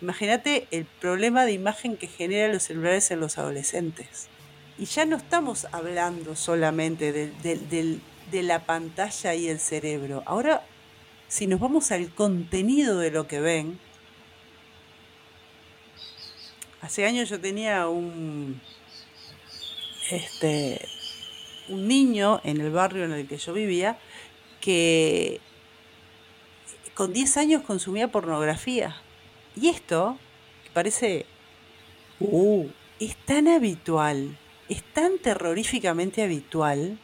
Imagínate 0.00 0.66
el 0.70 0.86
problema 0.86 1.44
de 1.44 1.52
imagen 1.52 1.96
que 1.96 2.06
generan 2.06 2.52
los 2.52 2.62
celulares 2.62 3.10
en 3.10 3.20
los 3.20 3.36
adolescentes. 3.36 4.28
Y 4.78 4.86
ya 4.86 5.04
no 5.04 5.16
estamos 5.16 5.66
hablando 5.72 6.34
solamente 6.34 7.12
de, 7.12 8.42
la 8.42 8.64
pantalla 8.64 9.34
y 9.34 9.48
el 9.48 9.58
cerebro. 9.58 10.22
Ahora, 10.24 10.64
si 11.26 11.46
nos 11.46 11.60
vamos 11.60 11.90
al 11.90 12.14
contenido 12.14 12.98
de 12.98 13.10
lo 13.10 13.26
que 13.26 13.40
ven, 13.40 13.78
hace 16.80 17.04
años 17.04 17.28
yo 17.28 17.38
tenía 17.38 17.88
un, 17.88 18.60
este, 20.10 20.88
un 21.68 21.86
niño 21.86 22.40
en 22.44 22.60
el 22.60 22.70
barrio 22.70 23.04
en 23.04 23.12
el 23.12 23.26
que 23.26 23.36
yo 23.36 23.52
vivía 23.52 23.98
que 24.60 25.40
con 26.98 27.12
10 27.12 27.36
años 27.36 27.62
consumía 27.62 28.10
pornografía. 28.10 28.96
Y 29.54 29.68
esto, 29.68 30.18
que 30.64 30.70
parece, 30.70 31.26
uh, 32.18 32.66
es 32.98 33.14
tan 33.24 33.46
habitual, 33.46 34.36
es 34.68 34.82
tan 34.94 35.20
terroríficamente 35.20 36.24
habitual. 36.24 36.98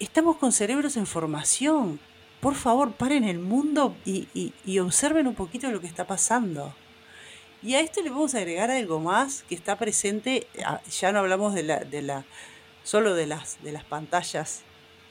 Estamos 0.00 0.36
con 0.38 0.50
cerebros 0.50 0.96
en 0.96 1.06
formación. 1.06 2.00
Por 2.40 2.56
favor, 2.56 2.90
paren 2.90 3.22
el 3.22 3.38
mundo 3.38 3.94
y, 4.04 4.52
observen 4.80 5.28
un 5.28 5.36
poquito 5.36 5.70
lo 5.70 5.80
que 5.80 5.86
está 5.86 6.04
pasando. 6.04 6.74
Y 7.62 7.76
a 7.76 7.80
esto 7.80 8.02
le 8.02 8.10
vamos 8.10 8.34
a 8.34 8.38
agregar 8.38 8.72
algo 8.72 8.98
más 8.98 9.44
que 9.44 9.54
está 9.54 9.78
presente, 9.78 10.48
ah, 10.66 10.80
ya 10.90 11.12
no 11.12 11.20
hablamos 11.20 11.54
de 11.54 11.62
la, 11.62 11.78
de 11.78 12.02
la, 12.02 12.24
solo 12.82 13.14
de 13.14 13.28
las, 13.28 13.62
de 13.62 13.70
las 13.70 13.84
pantallas 13.84 14.62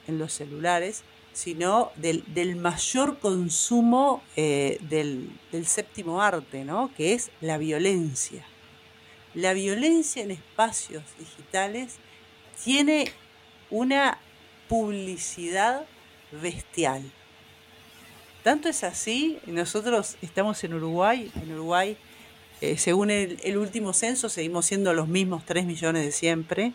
en 0.09 0.19
los 0.19 0.33
celulares, 0.33 1.05
sino 1.33 1.91
del, 1.95 2.55
mayor 2.55 3.19
consumo 3.19 4.21
eh, 4.35 4.77
del, 4.81 5.29
séptimo 5.65 6.21
arte, 6.21 6.65
¿no? 6.65 6.91
que 6.95 7.13
es 7.13 7.31
la 7.41 7.57
violencia. 7.57 8.45
La 9.33 9.53
violencia 9.53 10.23
en 10.23 10.31
espacios 10.31 11.03
digitales 11.17 11.95
tiene 12.63 13.11
una 13.69 14.19
publicidad 14.67 15.85
bestial. 16.41 17.03
Tanto 18.43 18.69
es 18.69 18.83
así, 18.83 19.39
nosotros 19.45 20.17
estamos 20.21 20.63
en 20.63 20.73
Uruguay, 20.73 21.31
en 21.41 21.53
Uruguay, 21.53 21.95
eh, 22.59 22.77
según 22.77 23.09
el, 23.09 23.39
el, 23.43 23.57
último 23.57 23.93
censo, 23.93 24.29
seguimos 24.29 24.65
siendo 24.65 24.93
los 24.93 25.07
mismos 25.07 25.45
3 25.45 25.65
millones 25.65 26.03
de 26.05 26.11
siempre. 26.11 26.73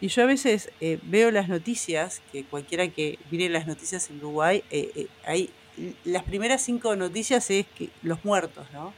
Y 0.00 0.08
yo 0.08 0.22
a 0.22 0.26
veces 0.26 0.70
eh, 0.80 0.98
veo 1.02 1.30
las 1.30 1.48
noticias, 1.48 2.20
que 2.30 2.44
cualquiera 2.44 2.88
que 2.88 3.18
mire 3.30 3.48
las 3.48 3.66
noticias 3.66 4.10
en 4.10 4.18
Uruguay, 4.18 4.62
eh, 4.70 4.90
eh, 4.94 5.06
hay, 5.24 5.50
las 6.04 6.22
primeras 6.24 6.62
cinco 6.62 6.94
noticias 6.96 7.50
es 7.50 7.66
que 7.78 7.88
los 8.02 8.24
muertos, 8.24 8.66
¿no? 8.72 8.92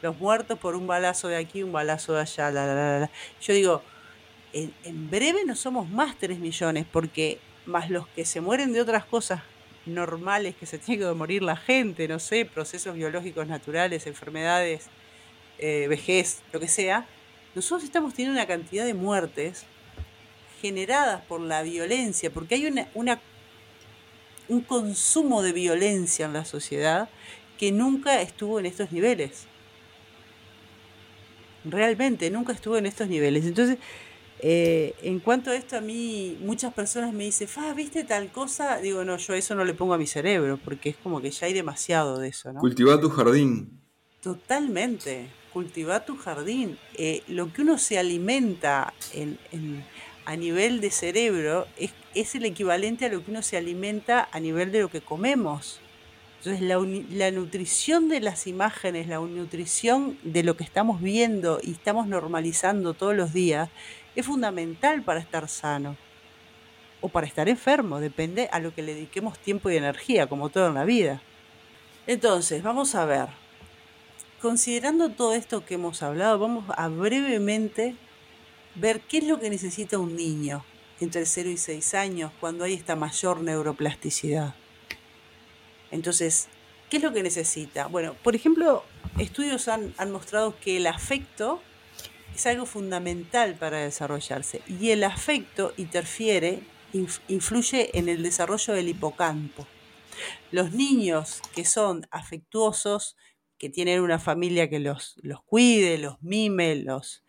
Los 0.00 0.18
muertos 0.18 0.58
por 0.58 0.76
un 0.76 0.86
balazo 0.86 1.28
de 1.28 1.36
aquí, 1.36 1.62
un 1.62 1.72
balazo 1.72 2.12
de 2.14 2.20
allá, 2.20 2.50
la, 2.50 2.66
la, 2.66 2.74
la, 2.74 3.00
la. 3.00 3.10
Yo 3.40 3.52
digo, 3.52 3.82
en, 4.52 4.72
en 4.84 5.10
breve 5.10 5.44
no 5.44 5.56
somos 5.56 5.88
más 5.88 6.16
3 6.18 6.38
millones, 6.38 6.86
porque 6.90 7.40
más 7.66 7.90
los 7.90 8.06
que 8.08 8.24
se 8.24 8.40
mueren 8.40 8.72
de 8.72 8.80
otras 8.80 9.04
cosas 9.04 9.42
normales 9.86 10.54
que 10.54 10.66
se 10.66 10.78
tiene 10.78 11.04
que 11.04 11.12
morir 11.12 11.42
la 11.42 11.56
gente, 11.56 12.06
no 12.06 12.18
sé, 12.20 12.44
procesos 12.44 12.94
biológicos 12.94 13.46
naturales, 13.48 14.06
enfermedades, 14.06 14.86
vejez, 15.58 16.42
lo 16.52 16.60
que 16.60 16.68
sea, 16.68 17.06
nosotros 17.54 17.84
estamos 17.84 18.12
teniendo 18.12 18.38
una 18.38 18.46
cantidad 18.46 18.84
de 18.84 18.92
muertes 18.92 19.64
generadas 20.64 21.20
por 21.26 21.42
la 21.42 21.62
violencia, 21.62 22.32
porque 22.32 22.54
hay 22.54 22.64
una, 22.64 22.88
una, 22.94 23.20
un 24.48 24.62
consumo 24.62 25.42
de 25.42 25.52
violencia 25.52 26.24
en 26.24 26.32
la 26.32 26.46
sociedad 26.46 27.10
que 27.58 27.70
nunca 27.70 28.22
estuvo 28.22 28.58
en 28.58 28.64
estos 28.64 28.90
niveles. 28.90 29.44
Realmente, 31.66 32.30
nunca 32.30 32.54
estuvo 32.54 32.78
en 32.78 32.86
estos 32.86 33.08
niveles. 33.08 33.44
Entonces, 33.44 33.76
eh, 34.38 34.94
en 35.02 35.20
cuanto 35.20 35.50
a 35.50 35.54
esto, 35.54 35.76
a 35.76 35.82
mí 35.82 36.38
muchas 36.40 36.72
personas 36.72 37.12
me 37.12 37.24
dicen, 37.24 37.46
Fa, 37.46 37.74
¿viste 37.74 38.02
tal 38.02 38.32
cosa? 38.32 38.78
Digo, 38.78 39.04
no, 39.04 39.18
yo 39.18 39.34
eso 39.34 39.54
no 39.54 39.66
le 39.66 39.74
pongo 39.74 39.92
a 39.92 39.98
mi 39.98 40.06
cerebro, 40.06 40.58
porque 40.64 40.88
es 40.88 40.96
como 40.96 41.20
que 41.20 41.30
ya 41.30 41.46
hay 41.46 41.52
demasiado 41.52 42.18
de 42.18 42.28
eso, 42.28 42.54
¿no? 42.54 42.60
Cultiva 42.60 42.98
tu 42.98 43.10
jardín. 43.10 43.82
Totalmente, 44.22 45.28
cultiva 45.52 46.06
tu 46.06 46.16
jardín. 46.16 46.78
Eh, 46.94 47.22
lo 47.28 47.52
que 47.52 47.60
uno 47.60 47.76
se 47.76 47.98
alimenta 47.98 48.94
en, 49.12 49.84
a 50.24 50.36
nivel 50.36 50.80
de 50.80 50.90
cerebro 50.90 51.66
es, 51.76 51.92
es, 52.14 52.34
el 52.34 52.44
equivalente 52.44 53.06
a 53.06 53.08
lo 53.08 53.24
que 53.24 53.30
uno 53.30 53.42
se 53.42 53.56
alimenta 53.56 54.28
a 54.32 54.40
nivel 54.40 54.72
de 54.72 54.80
lo 54.80 54.88
que 54.88 55.00
comemos. 55.00 55.80
Entonces 56.44 57.08
la, 57.16 57.30
nutrición 57.30 58.10
de 58.10 58.20
las 58.20 58.46
imágenes, 58.46 59.08
la 59.08 59.18
nutrición 59.18 60.18
de 60.24 60.42
lo 60.42 60.58
que 60.58 60.64
estamos 60.64 61.00
viendo 61.00 61.58
y 61.62 61.72
estamos 61.72 62.06
normalizando 62.06 62.92
todos 62.92 63.16
los 63.16 63.32
días 63.32 63.70
es 64.14 64.26
fundamental 64.26 65.02
para 65.02 65.20
estar 65.20 65.48
sano 65.48 65.96
o 67.00 67.08
para 67.08 67.26
estar 67.26 67.48
enfermo, 67.48 67.98
depende 67.98 68.50
a 68.52 68.60
lo 68.60 68.74
que 68.74 68.82
le 68.82 68.94
dediquemos 68.94 69.38
tiempo 69.38 69.70
y 69.70 69.78
energía, 69.78 70.26
como 70.26 70.50
todo 70.50 70.68
en 70.68 70.74
la 70.74 70.84
vida. 70.84 71.22
Entonces, 72.06 72.62
vamos 72.62 72.94
a 72.94 73.06
ver, 73.06 73.28
considerando 74.42 75.08
todo 75.08 75.32
esto 75.32 75.64
que 75.64 75.76
hemos 75.76 76.02
hablado, 76.02 76.38
vamos 76.38 76.66
a 76.76 76.88
brevemente 76.88 77.96
ver 78.74 79.00
qué 79.02 79.18
es 79.18 79.24
lo 79.24 79.40
que 79.40 79.50
necesita 79.50 79.98
un 79.98 80.16
niño 80.16 80.64
entre 81.00 81.26
0 81.26 81.50
y 81.50 81.56
6 81.56 81.94
años 81.94 82.32
cuando 82.40 82.64
hay 82.64 82.74
esta 82.74 82.96
mayor 82.96 83.40
neuroplasticidad. 83.40 84.54
Entonces, 85.90 86.48
¿qué 86.90 86.98
es 86.98 87.02
lo 87.02 87.12
que 87.12 87.22
necesita? 87.22 87.86
Bueno, 87.86 88.14
por 88.22 88.34
ejemplo, 88.34 88.84
estudios 89.18 89.68
han, 89.68 89.94
han 89.98 90.10
mostrado 90.10 90.58
que 90.58 90.76
el 90.76 90.86
afecto 90.86 91.60
es 92.34 92.46
algo 92.46 92.66
fundamental 92.66 93.54
para 93.54 93.78
desarrollarse 93.78 94.62
y 94.66 94.90
el 94.90 95.04
afecto 95.04 95.72
interfiere, 95.76 96.62
influye 97.28 97.96
en 97.96 98.08
el 98.08 98.22
desarrollo 98.22 98.74
del 98.74 98.88
hipocampo. 98.88 99.66
Los 100.50 100.72
niños 100.72 101.40
que 101.54 101.64
son 101.64 102.06
afectuosos, 102.10 103.16
que 103.58 103.68
tienen 103.68 104.00
una 104.00 104.18
familia 104.18 104.68
que 104.68 104.80
los, 104.80 105.14
los 105.22 105.42
cuide, 105.44 105.98
los 105.98 106.20
mime, 106.22 106.76
los 106.76 107.24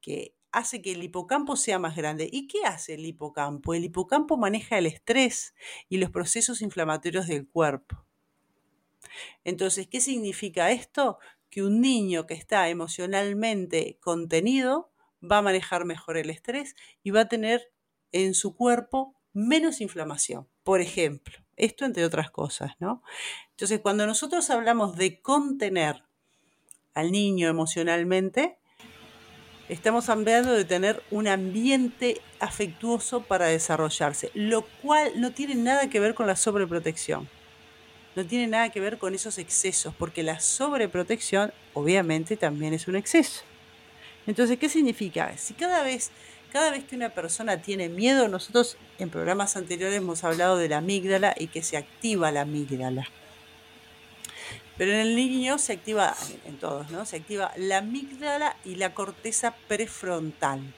que 0.00 0.34
hace 0.52 0.82
que 0.82 0.92
el 0.92 1.02
hipocampo 1.02 1.56
sea 1.56 1.78
más 1.78 1.96
grande. 1.96 2.28
¿Y 2.30 2.46
qué 2.46 2.64
hace 2.64 2.94
el 2.94 3.06
hipocampo? 3.06 3.74
El 3.74 3.84
hipocampo 3.84 4.36
maneja 4.36 4.78
el 4.78 4.86
estrés 4.86 5.54
y 5.88 5.96
los 5.96 6.10
procesos 6.10 6.62
inflamatorios 6.62 7.26
del 7.26 7.48
cuerpo. 7.48 8.04
Entonces, 9.44 9.88
¿qué 9.88 10.00
significa 10.00 10.70
esto? 10.70 11.18
Que 11.50 11.62
un 11.62 11.80
niño 11.80 12.26
que 12.26 12.34
está 12.34 12.68
emocionalmente 12.68 13.98
contenido 14.00 14.90
va 15.22 15.38
a 15.38 15.42
manejar 15.42 15.84
mejor 15.84 16.16
el 16.16 16.30
estrés 16.30 16.76
y 17.02 17.10
va 17.10 17.22
a 17.22 17.28
tener 17.28 17.72
en 18.12 18.34
su 18.34 18.54
cuerpo 18.54 19.14
menos 19.32 19.80
inflamación, 19.80 20.48
por 20.62 20.80
ejemplo. 20.80 21.38
Esto 21.56 21.84
entre 21.84 22.04
otras 22.04 22.30
cosas, 22.30 22.72
¿no? 22.78 23.02
Entonces, 23.50 23.80
cuando 23.80 24.06
nosotros 24.06 24.48
hablamos 24.50 24.96
de 24.96 25.20
contener 25.20 26.04
al 26.94 27.12
niño 27.12 27.48
emocionalmente, 27.48 28.58
Estamos 29.68 30.08
hablando 30.08 30.52
de 30.52 30.64
tener 30.64 31.02
un 31.10 31.28
ambiente 31.28 32.20
afectuoso 32.40 33.22
para 33.22 33.46
desarrollarse, 33.46 34.30
lo 34.34 34.62
cual 34.82 35.12
no 35.16 35.30
tiene 35.30 35.54
nada 35.54 35.88
que 35.88 36.00
ver 36.00 36.14
con 36.14 36.26
la 36.26 36.34
sobreprotección. 36.34 37.28
No 38.16 38.26
tiene 38.26 38.48
nada 38.48 38.70
que 38.70 38.80
ver 38.80 38.98
con 38.98 39.14
esos 39.14 39.38
excesos, 39.38 39.94
porque 39.96 40.24
la 40.24 40.40
sobreprotección 40.40 41.52
obviamente 41.74 42.36
también 42.36 42.74
es 42.74 42.88
un 42.88 42.96
exceso. 42.96 43.42
Entonces, 44.26 44.58
¿qué 44.58 44.68
significa? 44.68 45.36
Si 45.38 45.54
cada 45.54 45.82
vez, 45.84 46.10
cada 46.52 46.70
vez 46.70 46.84
que 46.84 46.96
una 46.96 47.10
persona 47.10 47.62
tiene 47.62 47.88
miedo, 47.88 48.26
nosotros 48.26 48.76
en 48.98 49.10
programas 49.10 49.56
anteriores 49.56 49.96
hemos 49.96 50.24
hablado 50.24 50.56
de 50.56 50.68
la 50.68 50.78
amígdala 50.78 51.34
y 51.38 51.46
que 51.46 51.62
se 51.62 51.76
activa 51.76 52.32
la 52.32 52.42
amígdala. 52.42 53.06
Pero 54.82 54.94
en 54.94 54.98
el 54.98 55.14
niño 55.14 55.58
se 55.58 55.74
activa, 55.74 56.12
en 56.44 56.56
todos, 56.56 56.90
¿no? 56.90 57.06
Se 57.06 57.14
activa 57.14 57.52
la 57.56 57.78
amígdala 57.78 58.56
y 58.64 58.74
la 58.74 58.94
corteza 58.94 59.54
prefrontal. 59.68 60.74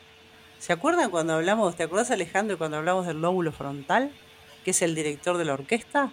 ¿Se 0.58 0.74
acuerdan 0.74 1.10
cuando 1.10 1.32
hablamos, 1.32 1.74
te 1.74 1.84
acuerdas 1.84 2.10
Alejandro 2.10 2.58
cuando 2.58 2.76
hablamos 2.76 3.06
del 3.06 3.22
lóbulo 3.22 3.50
frontal, 3.50 4.12
que 4.62 4.72
es 4.72 4.82
el 4.82 4.94
director 4.94 5.38
de 5.38 5.46
la 5.46 5.54
orquesta? 5.54 6.12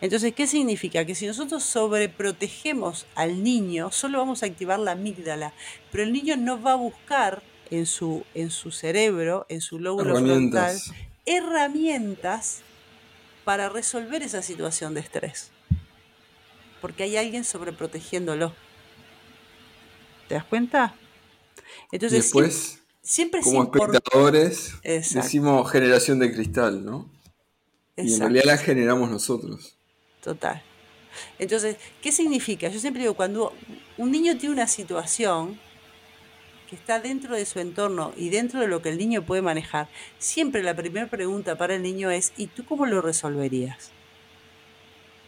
Entonces, 0.00 0.32
¿qué 0.34 0.46
significa? 0.46 1.04
Que 1.04 1.14
si 1.14 1.26
nosotros 1.26 1.62
sobreprotegemos 1.62 3.04
al 3.16 3.44
niño, 3.44 3.92
solo 3.92 4.16
vamos 4.16 4.42
a 4.42 4.46
activar 4.46 4.78
la 4.78 4.92
amígdala, 4.92 5.52
pero 5.92 6.04
el 6.04 6.12
niño 6.14 6.38
no 6.38 6.62
va 6.62 6.72
a 6.72 6.76
buscar 6.76 7.42
en 7.70 7.84
su, 7.84 8.24
en 8.32 8.50
su 8.50 8.70
cerebro, 8.70 9.44
en 9.50 9.60
su 9.60 9.78
lóbulo 9.78 10.16
frontal, 10.16 10.80
herramientas 11.26 12.62
para 13.44 13.68
resolver 13.68 14.22
esa 14.22 14.40
situación 14.40 14.94
de 14.94 15.00
estrés. 15.00 15.50
Porque 16.84 17.04
hay 17.04 17.16
alguien 17.16 17.44
sobreprotegiéndolo. 17.44 18.52
¿Te 20.28 20.34
das 20.34 20.44
cuenta? 20.44 20.94
Entonces, 21.90 22.24
Después, 22.24 22.82
siempre, 23.00 23.40
como 23.40 23.62
espectadores, 23.62 24.74
decimos 24.82 25.72
generación 25.72 26.18
de 26.18 26.30
cristal, 26.30 26.84
¿no? 26.84 27.08
Y 27.96 28.12
en 28.12 28.20
realidad 28.20 28.44
la 28.44 28.58
generamos 28.58 29.08
nosotros. 29.08 29.78
Total. 30.22 30.62
Entonces, 31.38 31.78
¿qué 32.02 32.12
significa? 32.12 32.68
Yo 32.68 32.78
siempre 32.78 33.00
digo, 33.00 33.14
cuando 33.14 33.54
un 33.96 34.10
niño 34.10 34.36
tiene 34.36 34.54
una 34.54 34.68
situación 34.68 35.58
que 36.68 36.76
está 36.76 37.00
dentro 37.00 37.34
de 37.34 37.46
su 37.46 37.60
entorno 37.60 38.12
y 38.14 38.28
dentro 38.28 38.60
de 38.60 38.66
lo 38.66 38.82
que 38.82 38.90
el 38.90 38.98
niño 38.98 39.24
puede 39.24 39.40
manejar, 39.40 39.88
siempre 40.18 40.62
la 40.62 40.76
primera 40.76 41.08
pregunta 41.08 41.56
para 41.56 41.76
el 41.76 41.82
niño 41.82 42.10
es, 42.10 42.34
¿y 42.36 42.48
tú 42.48 42.66
cómo 42.66 42.84
lo 42.84 43.00
resolverías? 43.00 43.93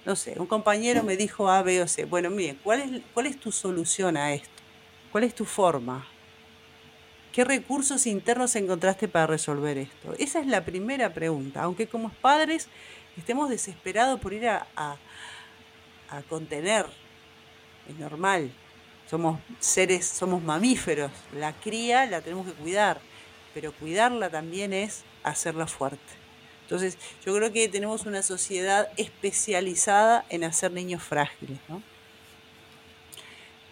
No 0.07 0.15
sé, 0.15 0.37
un 0.39 0.47
compañero 0.47 1.03
me 1.03 1.17
dijo 1.17 1.51
A, 1.51 1.65
B 1.65 1.83
o 1.83 1.89
C. 1.89 2.05
Bueno, 2.05 2.31
mire, 2.31 2.57
¿cuál 2.63 3.03
es, 3.27 3.41
tu 3.41 3.51
solución 3.51 4.17
a 4.17 4.33
esto? 4.33 4.63
¿Cuál 5.11 5.25
es 5.25 5.35
tu 5.35 5.45
forma? 5.45 6.07
¿Qué 7.33 7.43
recursos 7.43 8.07
internos 8.07 8.55
encontraste 8.55 9.09
para 9.09 9.27
resolver 9.27 9.77
esto? 9.77 10.15
Esa 10.17 10.39
es 10.39 10.47
la 10.47 10.65
primera 10.65 11.13
pregunta, 11.13 11.65
aunque 11.65 11.89
como 11.89 12.11
padres 12.11 12.69
estemos 13.17 13.51
desesperados 13.51 14.21
por 14.21 14.33
ir 14.33 14.49
a, 14.49 14.97
contener, 16.29 16.87
es 17.89 17.97
normal, 17.99 18.53
somos 19.11 19.41
seres, 19.59 20.07
somos 20.07 20.41
mamíferos, 20.41 21.11
la 21.35 21.53
cría 21.53 22.07
la 22.07 22.21
tenemos 22.21 22.47
que 22.47 22.53
cuidar, 22.53 23.01
pero 23.53 23.73
cuidarla 23.73 24.31
también 24.31 24.73
es 24.73 25.03
hacerla 25.25 25.67
fuerte. 25.67 26.26
Entonces, 26.67 26.99
yo 27.25 27.33
creo 27.37 27.53
que 27.53 27.69
tenemos 27.69 28.07
una 28.07 28.25
sociedad 28.25 28.89
especializada 28.97 30.25
en 30.31 30.43
hacer 30.43 30.73
niños 30.73 31.01
frágiles, 31.01 31.61
¿no? 31.69 31.81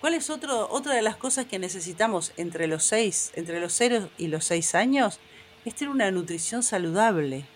¿Cuál 0.01 0.15
es 0.15 0.31
otro, 0.31 0.69
otra 0.71 0.95
de 0.95 1.03
las 1.03 1.17
cosas 1.17 1.47
que 1.47 1.59
necesitamos 1.59 2.33
entre 2.37 2.69
los 2.69 2.85
seis, 2.85 3.33
entre 3.35 3.59
los 3.59 3.73
0 3.73 4.11
y 4.17 4.29
los 4.29 4.45
6 4.45 4.77
años? 4.77 5.19
Es 5.65 5.75
tener 5.75 5.93
una 5.93 6.11
nutrición 6.13 6.63
saludable. 6.63 7.47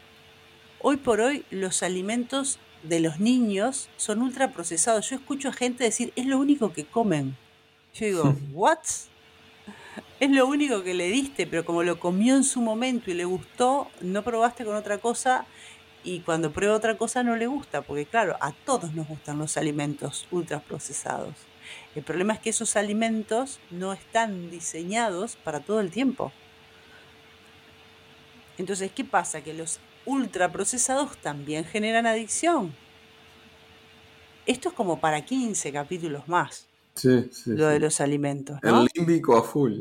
Hoy 0.80 0.96
por 0.96 1.20
hoy 1.20 1.44
los 1.50 1.84
alimentos 1.84 2.58
de 2.82 2.98
los 2.98 3.20
niños 3.20 3.88
son 3.96 4.22
ultraprocesados. 4.22 5.08
Yo 5.08 5.16
escucho 5.16 5.50
a 5.50 5.52
gente 5.52 5.84
decir, 5.84 6.12
es 6.16 6.26
lo 6.26 6.38
único 6.38 6.72
que 6.72 6.84
comen. 6.84 7.36
Yo 7.94 8.06
digo, 8.06 8.36
¿what? 8.52 8.78
Es 10.20 10.30
lo 10.30 10.46
único 10.46 10.82
que 10.82 10.94
le 10.94 11.08
diste, 11.08 11.46
pero 11.46 11.64
como 11.64 11.82
lo 11.82 11.98
comió 11.98 12.36
en 12.36 12.44
su 12.44 12.60
momento 12.60 13.10
y 13.10 13.14
le 13.14 13.24
gustó, 13.24 13.90
no 14.00 14.22
probaste 14.22 14.64
con 14.64 14.76
otra 14.76 14.98
cosa 14.98 15.46
y 16.04 16.20
cuando 16.20 16.52
prueba 16.52 16.76
otra 16.76 16.96
cosa 16.96 17.22
no 17.22 17.36
le 17.36 17.46
gusta, 17.46 17.82
porque 17.82 18.06
claro, 18.06 18.36
a 18.40 18.52
todos 18.52 18.94
nos 18.94 19.08
gustan 19.08 19.38
los 19.38 19.56
alimentos 19.56 20.26
ultraprocesados. 20.30 21.34
El 21.94 22.02
problema 22.02 22.34
es 22.34 22.40
que 22.40 22.50
esos 22.50 22.76
alimentos 22.76 23.60
no 23.70 23.92
están 23.92 24.50
diseñados 24.50 25.36
para 25.36 25.60
todo 25.60 25.80
el 25.80 25.90
tiempo. 25.90 26.32
Entonces, 28.56 28.90
¿qué 28.94 29.04
pasa? 29.04 29.42
Que 29.42 29.54
los 29.54 29.80
ultraprocesados 30.06 31.16
también 31.18 31.64
generan 31.64 32.06
adicción. 32.06 32.74
Esto 34.46 34.70
es 34.70 34.74
como 34.74 34.98
para 35.00 35.24
15 35.24 35.72
capítulos 35.72 36.26
más. 36.26 36.67
Sí, 36.98 37.28
sí, 37.30 37.52
lo 37.52 37.68
de 37.68 37.78
los 37.78 38.00
alimentos. 38.00 38.58
El 38.62 38.88
límbico 38.94 39.36
a 39.36 39.42
full. 39.42 39.80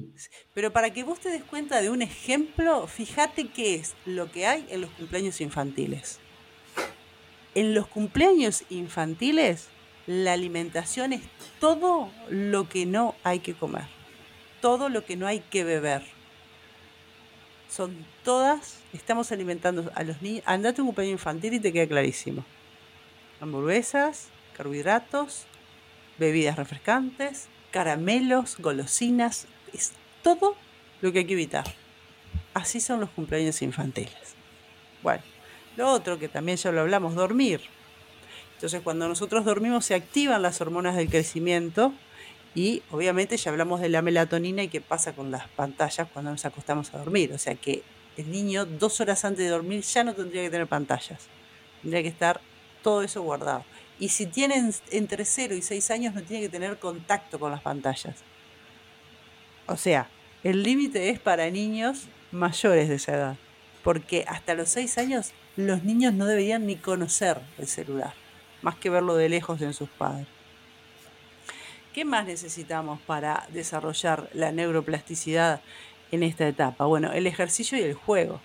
Pero 0.53 0.71
para 0.71 0.91
que 0.91 1.03
vos 1.03 1.19
te 1.19 1.30
des 1.30 1.43
cuenta 1.43 1.82
de 1.82 1.89
un 1.89 2.01
ejemplo, 2.01 2.86
fíjate 2.88 3.49
qué 3.49 3.75
es 3.75 3.95
lo 4.06 4.32
que 4.32 4.45
hay 4.45 4.65
en 4.69 4.82
los 4.82 4.91
cumpleaños 4.91 5.41
infantiles. 5.41 6.19
En 7.56 7.73
los 7.73 7.88
cumpleaños 7.88 8.63
infantiles 8.69 9.69
la 10.08 10.34
alimentación 10.34 11.12
es 11.12 11.21
todo 11.60 12.10
lo 12.30 12.69
que 12.69 12.86
no 12.86 13.15
hay 13.23 13.39
que 13.39 13.53
comer, 13.53 13.88
todo 14.62 14.89
lo 14.89 15.06
que 15.06 15.17
no 15.17 15.27
hay 15.27 15.41
que 15.41 15.63
beber. 15.63 16.03
Son 17.69 18.06
todas, 18.23 18.80
estamos 18.93 19.32
alimentando 19.34 19.91
a 19.93 20.03
los 20.03 20.21
niños. 20.21 20.43
Andate 20.45 20.82
un 20.82 20.88
cumpleaños 20.88 21.19
infantil 21.19 21.56
y 21.56 21.60
te 21.60 21.73
queda 21.73 21.88
clarísimo. 21.88 22.45
Hamburguesas, 23.41 24.30
carbohidratos, 24.56 25.45
bebidas 26.17 26.56
refrescantes, 26.56 27.47
caramelos, 27.71 28.58
golosinas, 28.60 29.47
es 29.73 29.93
todo 30.23 30.56
lo 31.01 31.12
que 31.12 31.19
hay 31.19 31.25
que 31.25 31.34
evitar. 31.34 31.65
Así 32.53 32.80
son 32.80 32.99
los 32.99 33.10
cumpleaños 33.10 33.62
infantiles. 33.62 34.36
Bueno, 35.03 35.23
lo 35.75 35.89
otro 35.91 36.17
que 36.17 36.27
también 36.27 36.58
ya 36.58 36.71
lo 36.71 36.82
hablamos, 36.82 37.15
dormir. 37.15 37.62
Entonces 38.56 38.82
cuando 38.82 39.08
nosotros 39.08 39.45
dormimos 39.45 39.86
se 39.86 39.93
activan 39.93 40.41
las 40.41 40.60
hormonas 40.62 40.95
del 40.95 41.10
crecimiento 41.10 41.93
y 42.56 42.82
obviamente 42.89 43.38
ya 43.38 43.51
hablamos 43.51 43.82
de 43.82 43.89
la 43.89 44.01
melatonina 44.01 44.63
y 44.63 44.67
qué 44.67 44.82
pasa 44.82 45.13
con 45.13 45.30
las 45.30 45.47
pantallas 45.49 46.08
cuando 46.12 46.32
nos 46.32 46.43
acostamos 46.43 46.91
a 46.93 46.97
dormir. 46.97 47.32
O 47.34 47.38
sea 47.38 47.53
que 47.53 47.84
el 48.17 48.32
niño 48.32 48.65
dos 48.65 48.99
horas 48.99 49.23
antes 49.25 49.45
de 49.45 49.51
dormir 49.51 49.82
ya 49.84 50.03
no 50.03 50.15
tendría 50.15 50.41
que 50.41 50.49
tener 50.49 50.65
pantallas. 50.65 51.27
Tendría 51.84 52.01
que 52.01 52.10
estar 52.10 52.41
todo 52.82 53.03
eso 53.03 53.21
guardado. 53.21 53.63
Y 54.00 54.10
si 54.10 54.28
tienen 54.28 54.74
entre 54.92 55.26
0 55.26 55.56
y 55.56 55.62
6 55.62 55.92
años 55.92 56.14
no 56.14 56.22
tiene 56.22 56.44
que 56.44 56.50
tener 56.50 56.78
contacto 56.78 57.40
con 57.40 57.52
las 57.52 57.62
pantallas. 57.62 58.16
O 59.66 59.76
sea, 59.76 60.10
el 60.44 60.64
límite 60.64 61.10
es 61.10 61.20
para 61.20 61.50
niños 61.50 62.04
mayores 62.32 62.90
de 62.90 62.96
esa 62.96 63.14
edad. 63.14 63.38
Porque 63.84 64.26
hasta 64.28 64.54
los 64.54 64.70
6 64.70 64.98
años 64.98 65.32
los 65.56 65.84
niños 65.84 66.14
no 66.14 66.26
deberían 66.26 66.68
ni 66.68 66.76
conocer 66.76 67.42
el 67.58 67.68
celular 67.68 68.14
más 68.62 68.76
que 68.76 68.90
verlo 68.90 69.16
de 69.16 69.30
lejos 69.30 69.62
en 69.62 69.74
sus 69.74 69.90
padres. 69.90 70.28
¿Qué 71.94 72.06
más 72.06 72.26
necesitamos 72.26 73.00
para 73.02 73.48
desarrollar 73.52 74.30
la 74.34 74.52
neuroplasticidad 74.52 75.62
en 76.12 76.24
esta 76.24 76.48
etapa? 76.48 76.86
Bueno, 76.86 77.12
el 77.12 77.28
ejercicio 77.28 77.78
y 77.78 77.82
el 77.82 77.94
juego. 77.94 78.40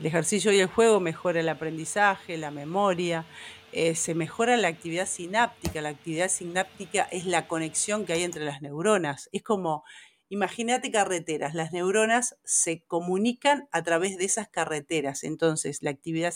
El 0.00 0.06
ejercicio 0.06 0.52
y 0.52 0.60
el 0.60 0.68
juego 0.68 1.00
mejora 1.00 1.40
el 1.40 1.48
aprendizaje, 1.48 2.36
la 2.36 2.50
memoria, 2.50 3.24
eh, 3.72 3.94
se 3.94 4.14
mejora 4.14 4.56
la 4.56 4.68
actividad 4.68 5.06
sináptica. 5.06 5.80
La 5.80 5.90
actividad 5.90 6.28
sináptica 6.28 7.02
es 7.10 7.26
la 7.26 7.46
conexión 7.46 8.06
que 8.06 8.14
hay 8.14 8.22
entre 8.22 8.44
las 8.44 8.62
neuronas. 8.62 9.28
Es 9.32 9.42
como, 9.42 9.84
imagínate 10.28 10.90
carreteras, 10.90 11.54
las 11.54 11.72
neuronas 11.72 12.36
se 12.44 12.82
comunican 12.86 13.68
a 13.72 13.82
través 13.82 14.16
de 14.16 14.24
esas 14.24 14.48
carreteras. 14.48 15.24
Entonces, 15.24 15.82
la 15.82 15.90
actividad 15.90 16.32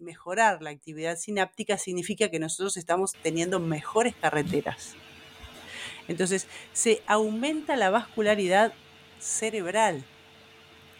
mejorar 0.00 0.62
la 0.62 0.70
actividad 0.70 1.16
sináptica 1.16 1.78
significa 1.78 2.28
que 2.28 2.38
nosotros 2.38 2.76
estamos 2.76 3.12
teniendo 3.22 3.60
mejores 3.60 4.14
carreteras. 4.16 4.94
Entonces, 6.08 6.46
se 6.72 7.02
aumenta 7.06 7.76
la 7.76 7.90
vascularidad 7.90 8.72
cerebral. 9.18 10.04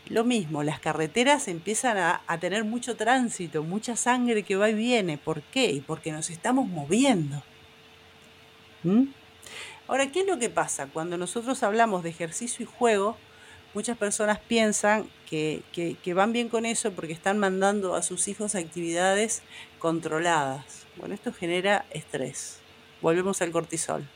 Lo 0.09 0.25
mismo, 0.25 0.63
las 0.63 0.81
carreteras 0.81 1.49
empiezan 1.49 1.97
a, 1.97 2.39
tener 2.41 2.65
mucho 2.65 2.97
tránsito, 2.97 3.63
mucha 3.63 3.97
sangre 3.97 4.43
que 4.43 4.57
va 4.57 4.69
y 4.69 4.75
viene. 4.75 5.17
¿Por 5.17 5.43
qué? 5.43 5.83
Porque 5.87 6.13
nos 6.13 6.29
estamos 6.31 6.67
moviendo. 6.67 7.43
¿Mm? 8.83 9.05
Ahora, 9.87 10.11
¿qué 10.11 10.21
es 10.21 10.27
lo 10.27 10.39
que 10.39 10.51
pasa? 10.51 10.87
Cuando 10.87 11.17
nosotros 11.17 11.63
hablamos 11.63 12.03
de 12.03 12.11
ejercicio 12.11 12.65
y 12.65 12.67
juego, 12.67 13.17
muchas 13.75 13.97
personas 13.97 14.39
piensan 14.39 15.09
que, 15.29 15.63
van 16.15 16.33
bien 16.33 16.49
con 16.49 16.67
eso 16.67 16.93
porque 16.93 17.13
están 17.13 17.39
mandando 17.39 17.95
a 17.95 18.03
sus 18.03 18.29
hijos 18.29 18.55
actividades 18.55 19.43
controladas. 19.79 20.87
Bueno, 20.97 21.15
esto 21.15 21.33
genera 21.33 21.87
estrés. 21.91 22.59
Volvemos 23.01 23.41
al 23.41 23.51
cortisol. 23.51 24.07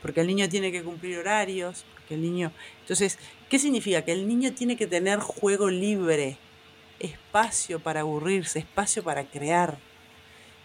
Porque 0.00 0.20
el 0.20 0.26
niño 0.26 0.48
tiene 0.48 0.70
que 0.72 0.82
cumplir 0.82 1.18
horarios, 1.18 1.84
porque 1.94 2.14
el 2.14 2.22
niño... 2.22 2.52
Entonces, 2.80 3.18
¿qué 3.54 3.60
significa? 3.60 4.02
Que 4.02 4.10
el 4.10 4.26
niño 4.26 4.52
tiene 4.52 4.76
que 4.76 4.88
tener 4.88 5.20
juego 5.20 5.70
libre, 5.70 6.38
espacio 6.98 7.78
para 7.78 8.00
aburrirse, 8.00 8.58
espacio 8.58 9.04
para 9.04 9.26
crear. 9.26 9.78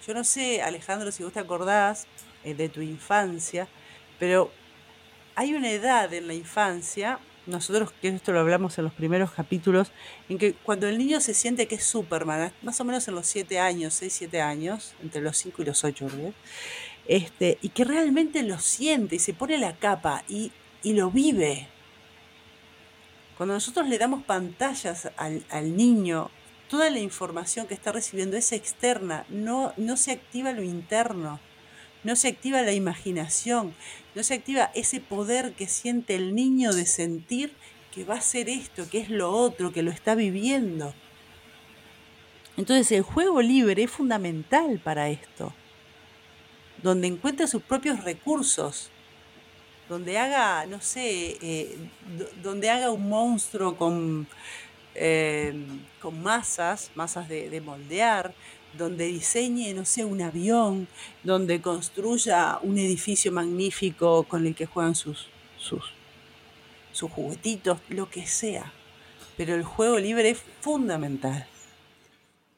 Yo 0.07 0.15
no 0.15 0.23
sé, 0.23 0.63
Alejandro, 0.63 1.11
si 1.11 1.21
vos 1.21 1.31
te 1.31 1.39
acordás 1.39 2.07
eh, 2.43 2.55
de 2.55 2.67
tu 2.67 2.81
infancia, 2.81 3.67
pero 4.17 4.49
hay 5.35 5.53
una 5.53 5.69
edad 5.69 6.11
en 6.15 6.25
la 6.25 6.33
infancia 6.33 7.19
nosotros, 7.45 7.91
que 8.01 8.07
esto 8.07 8.31
lo 8.31 8.39
hablamos 8.39 8.75
en 8.79 8.85
los 8.85 8.93
primeros 8.93 9.29
capítulos, 9.33 9.91
en 10.27 10.39
que 10.39 10.53
cuando 10.55 10.87
el 10.87 10.97
niño 10.97 11.21
se 11.21 11.35
siente 11.35 11.67
que 11.67 11.75
es 11.75 11.83
Superman, 11.83 12.51
más 12.63 12.81
o 12.81 12.85
menos 12.85 13.07
en 13.07 13.13
los 13.13 13.27
7 13.27 13.59
años, 13.59 13.93
6, 13.93 14.11
7 14.11 14.41
años, 14.41 14.95
entre 15.03 15.21
los 15.21 15.37
5 15.37 15.61
y 15.61 15.65
los 15.65 15.83
8, 15.83 16.07
este, 17.05 17.59
y 17.61 17.69
que 17.69 17.83
realmente 17.83 18.41
lo 18.41 18.57
siente 18.57 19.17
y 19.17 19.19
se 19.19 19.35
pone 19.35 19.59
la 19.59 19.75
capa 19.75 20.23
y, 20.27 20.51
y 20.81 20.93
lo 20.93 21.11
vive. 21.11 21.67
Cuando 23.39 23.53
nosotros 23.53 23.87
le 23.87 23.97
damos 23.97 24.25
pantallas 24.25 25.11
al, 25.15 25.77
niño, 25.77 26.29
toda 26.67 26.89
la 26.89 26.99
información 26.99 27.67
que 27.67 27.73
está 27.73 27.93
recibiendo 27.93 28.35
es 28.35 28.51
externa, 28.51 29.25
no, 29.29 29.71
no 29.77 29.95
se 29.95 30.11
activa 30.11 30.51
lo 30.51 30.61
interno, 30.61 31.39
no 32.03 32.17
se 32.17 32.27
activa 32.27 32.63
la 32.63 32.73
imaginación, 32.73 33.73
no 34.13 34.23
se 34.23 34.33
activa 34.33 34.71
ese 34.75 34.99
poder 34.99 35.53
que 35.53 35.69
siente 35.69 36.15
el 36.15 36.35
niño 36.35 36.73
de 36.73 36.85
sentir 36.85 37.53
que 37.93 38.03
va 38.03 38.15
a 38.15 38.21
ser 38.21 38.49
esto, 38.49 38.89
que 38.89 38.99
es 38.99 39.09
lo 39.09 39.31
otro, 39.31 39.71
que 39.71 39.83
lo 39.83 39.91
está 39.91 40.15
viviendo. 40.15 40.93
Entonces 42.57 42.91
el 42.91 43.03
juego 43.03 43.41
libre 43.41 43.83
es 43.83 43.89
fundamental 43.89 44.81
para 44.83 45.07
esto, 45.07 45.53
donde 46.83 47.07
encuentra 47.07 47.47
sus 47.47 47.61
propios 47.61 48.03
recursos, 48.03 48.91
donde 49.89 50.17
haga, 50.17 50.65
no 50.67 50.79
sé, 50.79 51.37
eh, 51.41 51.77
donde 52.41 52.69
haga 52.69 52.91
un 52.91 53.09
monstruo 53.09 53.75
con 53.75 54.27
eh, 54.95 55.53
con 56.01 56.21
masas, 56.21 56.91
masas 56.95 57.29
de, 57.29 57.61
moldear, 57.61 58.33
donde 58.77 59.05
diseñe, 59.05 59.73
no 59.73 59.85
sé, 59.85 60.03
un 60.03 60.21
avión, 60.21 60.87
donde 61.23 61.61
construya 61.61 62.59
un 62.63 62.77
edificio 62.77 63.31
magnífico 63.31 64.23
con 64.23 64.45
el 64.45 64.55
que 64.55 64.65
juegan 64.65 64.95
sus, 64.95 65.27
sus, 65.57 65.83
sus 66.91 67.11
juguetitos, 67.11 67.79
lo 67.89 68.09
que 68.09 68.25
sea. 68.25 68.73
Pero 69.37 69.55
el 69.55 69.63
juego 69.63 69.97
libre 69.99 70.31
es 70.31 70.41
fundamental. 70.59 71.47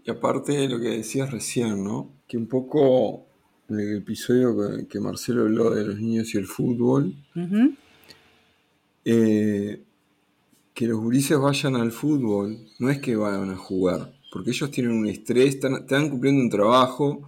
Y 0.03 0.09
aparte 0.09 0.53
de 0.53 0.67
lo 0.67 0.79
que 0.79 0.89
decías 0.89 1.31
recién, 1.31 1.83
¿no? 1.83 2.09
Que 2.27 2.37
un 2.37 2.47
poco 2.47 3.27
el 3.69 3.97
episodio 3.97 4.55
que, 4.87 4.99
Marcelo 4.99 5.43
habló 5.43 5.69
de 5.71 5.85
los 5.85 5.99
niños 5.99 6.33
y 6.33 6.37
el 6.37 6.45
fútbol, 6.45 7.15
que 10.73 10.87
los 10.87 10.99
gurises 10.99 11.37
vayan 11.37 11.75
al 11.75 11.91
fútbol 11.91 12.57
no 12.79 12.89
es 12.89 12.99
que 12.99 13.15
vayan 13.15 13.51
a 13.51 13.57
jugar, 13.57 14.13
porque 14.31 14.51
ellos 14.51 14.71
tienen 14.71 14.93
un 14.93 15.07
estrés, 15.07 15.55
están, 15.55 16.09
cumpliendo 16.09 16.41
un 16.41 16.49
trabajo, 16.49 17.21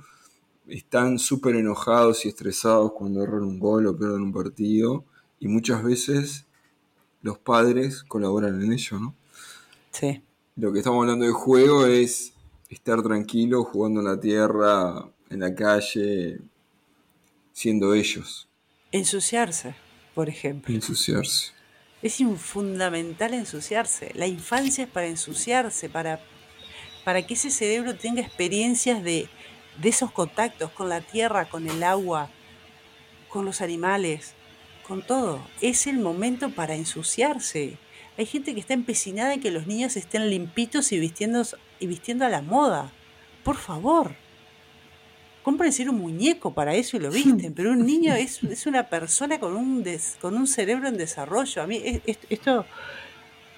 están 0.68 1.20
súper 1.20 1.56
enojados 1.56 2.26
y 2.26 2.30
estresados 2.30 2.94
cuando 2.94 3.22
erran 3.22 3.44
un 3.44 3.60
gol 3.60 3.88
o 3.88 3.98
pierden 3.98 4.22
un 4.22 4.34
partido, 4.34 5.06
y 5.40 5.48
muchas 5.48 5.84
veces 5.84 6.46
los 7.22 7.38
padres 7.38 8.04
colaboran 8.04 8.62
en 8.62 8.74
ello, 8.74 9.00
¿no? 9.00 9.16
Sí. 9.92 10.24
Lo 10.56 10.72
que 10.72 10.80
estamos 10.80 11.02
hablando 11.02 11.26
de 11.26 11.32
juego 11.32 11.86
es 11.86 12.34
estar 12.70 13.04
tranquilo, 13.04 13.64
jugando 13.64 14.00
en 14.00 14.08
la 14.08 14.20
tierra, 14.20 15.13
en 15.34 15.40
la 15.40 15.54
calle, 15.56 16.40
siendo 17.52 17.94
ellos. 17.94 18.48
Ensuciarse, 18.92 19.76
por 20.14 20.30
ejemplo. 20.30 20.74
Ensuciarse. 20.74 21.52
Es 22.02 22.22
fundamental 22.38 23.34
ensuciarse. 23.34 24.12
La 24.14 24.28
infancia 24.28 24.84
es 24.84 24.90
para 24.90 25.08
ensuciarse, 25.08 25.90
para, 25.90 26.20
para 27.04 27.26
que 27.26 27.34
ese 27.34 27.50
cerebro 27.50 27.96
tenga 27.96 28.22
experiencias 28.22 29.04
de, 29.04 29.30
de 29.82 29.90
esos 29.90 30.12
contactos 30.12 30.72
con 30.72 30.90
la 30.90 31.02
tierra, 31.02 31.50
con 31.50 31.68
el 31.68 31.82
agua, 31.82 32.30
con 33.30 33.46
los 33.46 33.62
animales, 33.62 34.34
con 34.88 35.02
todo. 35.02 35.48
Es 35.62 35.88
el 35.88 35.98
momento 35.98 36.52
para 36.52 36.76
ensuciarse. 36.76 37.78
Hay 38.18 38.26
gente 38.26 38.54
que 38.54 38.60
está 38.60 38.74
empecinada 38.74 39.34
en 39.34 39.42
que 39.42 39.50
los 39.50 39.66
niños 39.66 39.96
estén 39.96 40.30
limpitos 40.30 40.92
y 40.92 41.00
vistiendo, 41.00 41.44
y 41.80 41.88
vistiendo 41.88 42.26
a 42.26 42.30
la 42.30 42.42
moda. 42.42 42.92
Por 43.44 43.56
favor 43.56 44.23
cómprense 45.44 45.88
un 45.88 45.98
muñeco 46.00 46.54
para 46.54 46.74
eso 46.74 46.98
y 46.98 47.02
lo 47.02 47.12
visten, 47.12 47.54
pero 47.54 47.72
un 47.72 47.86
niño 47.86 48.14
es, 48.16 48.44
es 48.44 48.66
una 48.66 48.90
persona 48.90 49.40
con 49.40 49.56
un, 49.56 49.86
con 50.20 50.36
un 50.36 50.48
cerebro 50.48 50.88
en 50.88 50.98
desarrollo. 50.98 51.62
A 51.62 51.68
mí 51.68 52.02
esto 52.30 52.66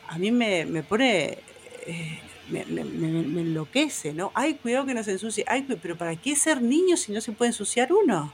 a 0.07 0.17
mí 0.17 0.31
me, 0.31 0.83
pone, 0.83 1.37
eh, 1.85 2.19
me, 2.49 2.61
enloquece, 2.61 4.13
¿no? 4.13 4.31
Ay, 4.33 4.55
cuidado 4.55 4.85
que 4.85 4.93
no 4.93 5.03
se 5.03 5.11
ensucie, 5.11 5.43
ay, 5.47 5.65
pero 5.81 5.97
¿para 5.97 6.15
qué 6.15 6.35
ser 6.35 6.61
niño 6.61 6.97
si 6.97 7.11
no 7.11 7.21
se 7.21 7.31
puede 7.31 7.49
ensuciar 7.49 7.91
uno? 7.91 8.33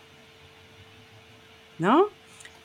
¿No? 1.79 2.09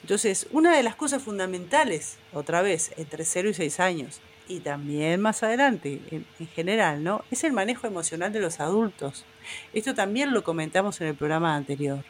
Entonces, 0.03 0.47
una 0.51 0.77
de 0.77 0.83
las 0.83 0.95
cosas 0.95 1.23
fundamentales, 1.23 2.19
otra 2.33 2.63
vez, 2.63 2.93
entre 2.97 3.25
0 3.25 3.51
y 3.51 3.55
6 3.55 3.81
años, 3.81 4.21
y 4.49 4.61
también 4.61 5.21
más 5.21 5.43
adelante, 5.43 6.01
en, 6.11 6.47
general, 6.49 7.03
¿no? 7.03 7.25
Es 7.31 7.45
el 7.45 7.53
manejo 7.53 7.87
emocional 7.87 8.33
de 8.33 8.41
los 8.41 8.61
adultos. 8.61 9.25
Esto 9.73 9.95
también 9.95 10.33
lo 10.33 10.45
comentamos 10.45 11.01
en 11.01 11.09
el 11.09 11.15
programa 11.15 11.55
anterior. 11.55 12.05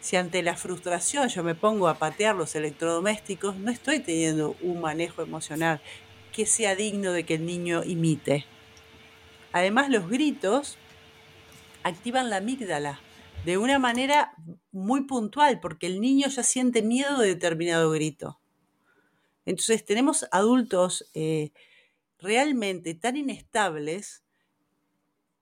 Si 0.00 0.16
ante 0.16 0.42
la 0.42 0.56
frustración 0.56 1.28
yo 1.28 1.42
me 1.42 1.54
pongo 1.54 1.88
a 1.88 1.98
patear 1.98 2.36
los 2.36 2.54
electrodomésticos, 2.54 3.56
no 3.56 3.70
estoy 3.70 4.00
teniendo 4.00 4.56
un 4.62 4.80
manejo 4.80 5.22
emocional 5.22 5.80
que 6.32 6.46
sea 6.46 6.76
digno 6.76 7.12
de 7.12 7.24
que 7.24 7.34
el 7.34 7.46
niño 7.46 7.82
imite. 7.84 8.44
Además, 9.52 9.88
los 9.88 10.08
gritos 10.08 10.76
activan 11.82 12.30
la 12.30 12.36
amígdala 12.36 13.00
de 13.44 13.58
una 13.58 13.78
manera 13.78 14.34
muy 14.72 15.04
puntual, 15.04 15.58
porque 15.60 15.86
el 15.86 16.00
niño 16.00 16.28
ya 16.28 16.42
siente 16.42 16.82
miedo 16.82 17.18
de 17.18 17.28
determinado 17.28 17.90
grito. 17.90 18.38
Entonces 19.46 19.84
tenemos 19.84 20.26
adultos 20.30 21.10
eh, 21.14 21.52
realmente 22.18 22.94
tan 22.94 23.16
inestables 23.16 24.22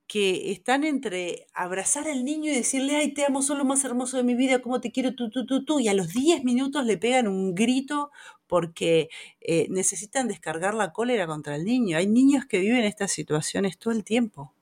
que 0.06 0.52
están 0.52 0.84
entre 0.84 1.46
abrazar 1.52 2.06
al 2.06 2.24
niño 2.24 2.52
y 2.52 2.54
decirle, 2.54 2.96
ay, 2.96 3.12
te 3.12 3.24
amo, 3.24 3.42
solo 3.42 3.60
lo 3.60 3.64
más 3.64 3.84
hermoso 3.84 4.16
de 4.16 4.22
mi 4.22 4.34
vida, 4.34 4.62
cómo 4.62 4.80
te 4.80 4.92
quiero, 4.92 5.14
tú, 5.14 5.30
tú, 5.30 5.46
tú, 5.46 5.64
tú, 5.64 5.80
y 5.80 5.88
a 5.88 5.94
los 5.94 6.12
10 6.12 6.44
minutos 6.44 6.86
le 6.86 6.96
pegan 6.96 7.26
un 7.26 7.54
grito 7.54 8.12
porque 8.46 9.08
eh, 9.40 9.66
necesitan 9.68 10.28
descargar 10.28 10.74
la 10.74 10.92
cólera 10.92 11.26
contra 11.26 11.56
el 11.56 11.64
niño. 11.64 11.98
Hay 11.98 12.06
niños 12.06 12.46
que 12.46 12.60
viven 12.60 12.84
estas 12.84 13.10
situaciones 13.10 13.78
todo 13.78 13.92
el 13.92 14.04
tiempo. 14.04 14.54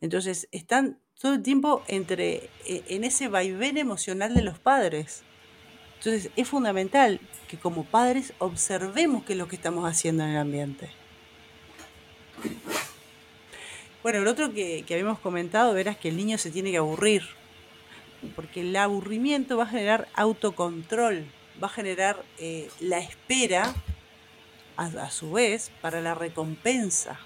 Entonces, 0.00 0.48
están 0.52 1.00
todo 1.20 1.34
el 1.34 1.42
tiempo 1.42 1.82
entre, 1.88 2.50
eh, 2.66 2.84
en 2.88 3.02
ese 3.02 3.26
vaivén 3.26 3.78
emocional 3.78 4.32
de 4.34 4.42
los 4.42 4.60
padres. 4.60 5.24
Entonces, 5.98 6.30
es 6.36 6.46
fundamental 6.46 7.20
que 7.48 7.58
como 7.58 7.84
padres 7.84 8.32
observemos 8.38 9.24
qué 9.24 9.32
es 9.32 9.38
lo 9.38 9.48
que 9.48 9.56
estamos 9.56 9.90
haciendo 9.90 10.22
en 10.22 10.30
el 10.30 10.36
ambiente. 10.36 11.03
Bueno, 14.04 14.18
el 14.18 14.26
otro 14.26 14.52
que, 14.52 14.84
habíamos 14.90 15.18
comentado 15.18 15.72
verás 15.72 15.96
que 15.96 16.10
el 16.10 16.18
niño 16.18 16.36
se 16.36 16.50
tiene 16.50 16.70
que 16.70 16.76
aburrir, 16.76 17.22
porque 18.36 18.60
el 18.60 18.76
aburrimiento 18.76 19.56
va 19.56 19.64
a 19.64 19.68
generar 19.68 20.08
autocontrol, 20.12 21.24
va 21.62 21.68
a 21.68 21.70
generar 21.70 22.22
eh, 22.38 22.68
la 22.80 22.98
espera, 22.98 23.74
a, 24.76 25.10
su 25.10 25.32
vez, 25.32 25.70
para 25.80 26.02
la 26.02 26.14
recompensa. 26.14 27.18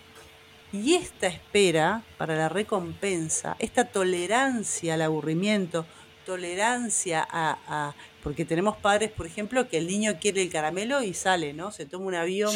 Y 0.72 0.94
esta 0.94 1.26
espera 1.26 2.04
para 2.16 2.36
la 2.36 2.48
recompensa, 2.48 3.56
esta 3.58 3.86
tolerancia 3.86 4.94
al 4.94 5.02
aburrimiento, 5.02 5.84
tolerancia 6.24 7.26
a, 7.28 7.92
porque 8.22 8.44
tenemos 8.44 8.76
padres, 8.76 9.10
por 9.10 9.26
ejemplo, 9.26 9.68
que 9.68 9.78
el 9.78 9.88
niño 9.88 10.20
quiere 10.20 10.42
el 10.42 10.50
caramelo 10.50 11.02
y 11.02 11.12
sale, 11.12 11.54
¿no? 11.54 11.72
Se 11.72 11.86
toma 11.86 12.06
un 12.06 12.14
avión, 12.14 12.54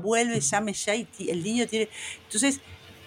vuelve, 0.00 0.40
llame 0.40 0.72
ya 0.74 0.94
y 0.94 1.08
el 1.28 1.42
niño 1.42 1.66
tiene... 1.66 1.88
Entonces, 2.26 2.60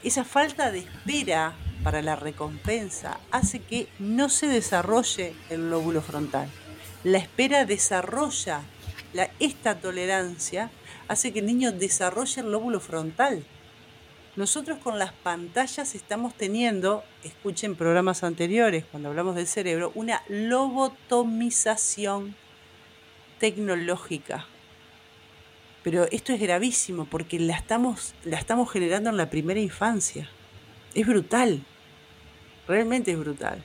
esa 0.04 0.24
falta 0.24 0.72
de 0.72 0.80
espera 0.80 1.54
para 1.84 2.02
la 2.02 2.16
recompensa 2.16 3.20
hace 3.32 3.60
que 3.60 3.88
no 4.00 4.30
se 4.30 4.48
desarrolle 4.48 5.34
el 5.50 5.70
lóbulo 5.70 6.02
frontal. 6.02 6.48
La 7.04 7.18
espera 7.18 7.66
desarrolla, 7.66 8.62
la, 9.14 9.30
esta 9.40 9.80
tolerancia 9.80 10.70
hace 11.08 11.34
que 11.34 11.40
el 11.40 11.48
niño 11.48 11.72
desarrolle 11.72 12.42
el 12.42 12.52
lóbulo 12.52 12.80
frontal. 12.80 13.44
Nosotros 14.36 14.78
con 14.78 14.98
las 14.98 15.12
pantallas 15.12 15.96
estamos 15.96 16.36
teniendo, 16.36 17.04
escuchen 17.24 17.76
programas 17.76 18.24
anteriores 18.24 18.86
cuando 18.86 19.10
hablamos 19.10 19.36
del 19.36 19.48
cerebro, 19.48 19.92
una 19.96 20.22
lobotomización 20.30 22.36
tecnológica. 23.40 24.46
Pero 25.84 26.06
esto 26.12 26.34
es 26.34 26.40
gravísimo 26.40 27.06
porque 27.06 27.40
la 27.40 27.56
estamos, 27.56 28.14
la 28.24 28.38
estamos 28.38 28.72
generando 28.72 29.10
en 29.10 29.18
la 29.18 29.30
primera 29.30 29.60
infancia. 29.60 30.30
Es 30.94 31.08
brutal. 31.08 31.64
Realmente 32.68 33.12
es 33.12 33.18
brutal. 33.18 33.64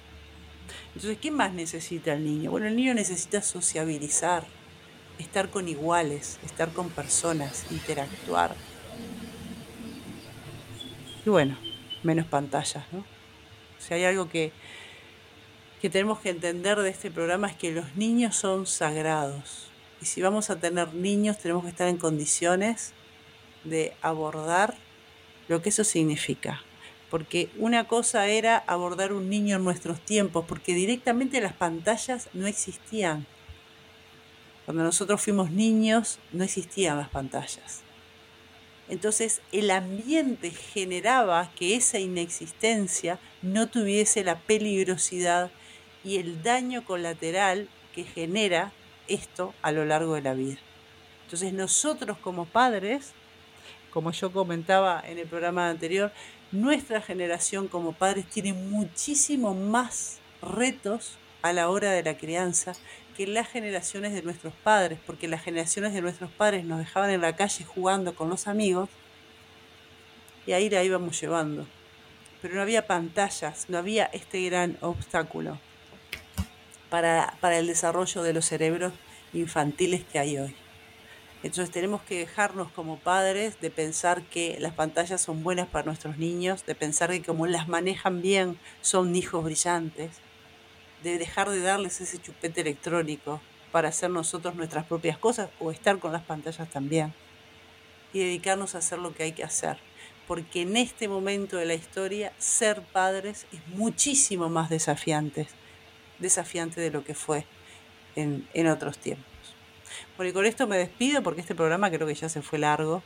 Entonces, 0.94 1.18
¿qué 1.18 1.30
más 1.30 1.52
necesita 1.52 2.14
el 2.14 2.24
niño? 2.24 2.50
Bueno, 2.50 2.66
el 2.66 2.76
niño 2.76 2.94
necesita 2.94 3.42
sociabilizar, 3.42 4.44
estar 5.18 5.50
con 5.50 5.68
iguales, 5.68 6.38
estar 6.44 6.72
con 6.72 6.88
personas, 6.88 7.66
interactuar. 7.70 8.54
Y 11.26 11.28
bueno, 11.28 11.58
menos 12.02 12.26
pantallas, 12.26 12.84
¿no? 12.92 13.04
Si 13.78 13.92
hay 13.92 14.04
algo 14.04 14.30
que, 14.30 14.52
que 15.82 15.90
tenemos 15.90 16.20
que 16.20 16.30
entender 16.30 16.78
de 16.78 16.88
este 16.88 17.10
programa 17.10 17.48
es 17.48 17.56
que 17.56 17.72
los 17.72 17.94
niños 17.94 18.34
son 18.36 18.66
sagrados 18.66 19.70
y 20.00 20.06
si 20.06 20.22
vamos 20.22 20.50
a 20.50 20.56
tener 20.56 20.94
niños, 20.94 21.38
tenemos 21.38 21.64
que 21.64 21.70
estar 21.70 21.88
en 21.88 21.96
condiciones 21.96 22.92
de 23.64 23.94
abordar 24.02 24.76
lo 25.48 25.62
que 25.62 25.70
eso 25.70 25.84
significa. 25.84 26.62
Porque 27.10 27.50
una 27.56 27.86
cosa 27.86 28.26
era 28.26 28.58
abordar 28.58 29.12
un 29.12 29.30
niño 29.30 29.56
en 29.56 29.64
nuestros 29.64 30.00
tiempos, 30.00 30.44
porque 30.46 30.74
directamente 30.74 31.40
las 31.40 31.52
pantallas 31.52 32.28
no 32.32 32.46
existían. 32.46 33.26
Cuando 34.64 34.82
nosotros 34.82 35.22
fuimos 35.22 35.50
niños 35.50 36.18
no 36.32 36.44
existían 36.44 36.98
las 36.98 37.08
pantallas. 37.08 37.82
Entonces 38.88 39.40
el 39.52 39.70
ambiente 39.70 40.50
generaba 40.50 41.50
que 41.56 41.76
esa 41.76 41.98
inexistencia 41.98 43.18
no 43.42 43.68
tuviese 43.68 44.24
la 44.24 44.38
peligrosidad 44.40 45.50
y 46.04 46.18
el 46.18 46.42
daño 46.42 46.84
colateral 46.84 47.68
que 47.94 48.04
genera 48.04 48.72
esto 49.08 49.54
a 49.62 49.72
lo 49.72 49.84
largo 49.84 50.14
de 50.14 50.22
la 50.22 50.34
vida. 50.34 50.58
Entonces 51.24 51.52
nosotros 51.52 52.18
como 52.18 52.44
padres, 52.44 53.12
como 53.90 54.12
yo 54.12 54.32
comentaba 54.32 55.02
en 55.04 55.18
el 55.18 55.26
programa 55.26 55.68
anterior, 55.68 56.12
nuestra 56.52 57.00
generación 57.00 57.66
como 57.68 57.92
padres 57.92 58.26
tiene 58.26 58.52
muchísimo 58.52 59.54
más 59.54 60.18
retos 60.40 61.18
a 61.42 61.52
la 61.52 61.68
hora 61.68 61.90
de 61.90 62.02
la 62.02 62.16
crianza 62.16 62.74
que 63.16 63.26
las 63.26 63.48
generaciones 63.48 64.12
de 64.12 64.22
nuestros 64.22 64.52
padres, 64.52 64.98
porque 65.06 65.26
las 65.26 65.42
generaciones 65.42 65.94
de 65.94 66.02
nuestros 66.02 66.30
padres 66.30 66.64
nos 66.64 66.78
dejaban 66.78 67.10
en 67.10 67.22
la 67.22 67.34
calle 67.34 67.64
jugando 67.64 68.14
con 68.14 68.28
los 68.28 68.46
amigos 68.46 68.88
y 70.46 70.52
ahí 70.52 70.70
la 70.70 70.84
íbamos 70.84 71.20
llevando. 71.20 71.66
Pero 72.42 72.54
no 72.54 72.62
había 72.62 72.86
pantallas, 72.86 73.66
no 73.68 73.78
había 73.78 74.04
este 74.06 74.44
gran 74.44 74.76
obstáculo 74.80 75.58
para, 76.90 77.36
para 77.40 77.58
el 77.58 77.66
desarrollo 77.66 78.22
de 78.22 78.32
los 78.32 78.44
cerebros 78.44 78.92
infantiles 79.32 80.04
que 80.04 80.18
hay 80.18 80.38
hoy. 80.38 80.56
Entonces 81.42 81.70
tenemos 81.70 82.02
que 82.02 82.18
dejarnos 82.18 82.72
como 82.72 82.98
padres 82.98 83.60
de 83.60 83.70
pensar 83.70 84.22
que 84.22 84.56
las 84.58 84.72
pantallas 84.72 85.20
son 85.20 85.44
buenas 85.44 85.68
para 85.68 85.84
nuestros 85.84 86.18
niños, 86.18 86.66
de 86.66 86.74
pensar 86.74 87.10
que 87.10 87.22
como 87.22 87.46
las 87.46 87.68
manejan 87.68 88.22
bien 88.22 88.58
son 88.80 89.14
hijos 89.14 89.44
brillantes, 89.44 90.10
de 91.02 91.18
dejar 91.18 91.50
de 91.50 91.60
darles 91.60 92.00
ese 92.00 92.18
chupete 92.18 92.62
electrónico 92.62 93.40
para 93.70 93.90
hacer 93.90 94.10
nosotros 94.10 94.54
nuestras 94.54 94.86
propias 94.86 95.18
cosas 95.18 95.50
o 95.60 95.70
estar 95.70 95.98
con 95.98 96.12
las 96.12 96.22
pantallas 96.22 96.68
también 96.70 97.12
y 98.12 98.20
dedicarnos 98.20 98.74
a 98.74 98.78
hacer 98.78 98.98
lo 98.98 99.14
que 99.14 99.24
hay 99.24 99.32
que 99.32 99.44
hacer. 99.44 99.78
Porque 100.26 100.62
en 100.62 100.76
este 100.76 101.06
momento 101.06 101.58
de 101.58 101.66
la 101.66 101.74
historia 101.74 102.32
ser 102.38 102.82
padres 102.82 103.46
es 103.52 103.60
muchísimo 103.68 104.48
más 104.48 104.70
desafiante, 104.70 105.46
desafiante 106.18 106.80
de 106.80 106.90
lo 106.90 107.04
que 107.04 107.14
fue 107.14 107.46
en, 108.14 108.48
en 108.54 108.66
otros 108.68 108.98
tiempos. 108.98 109.26
Bueno, 110.16 110.30
y 110.30 110.32
con 110.32 110.46
esto 110.46 110.66
me 110.66 110.78
despido 110.78 111.22
porque 111.22 111.40
este 111.40 111.54
programa 111.54 111.90
creo 111.90 112.06
que 112.06 112.14
ya 112.14 112.28
se 112.28 112.42
fue 112.42 112.58
largo 112.58 113.02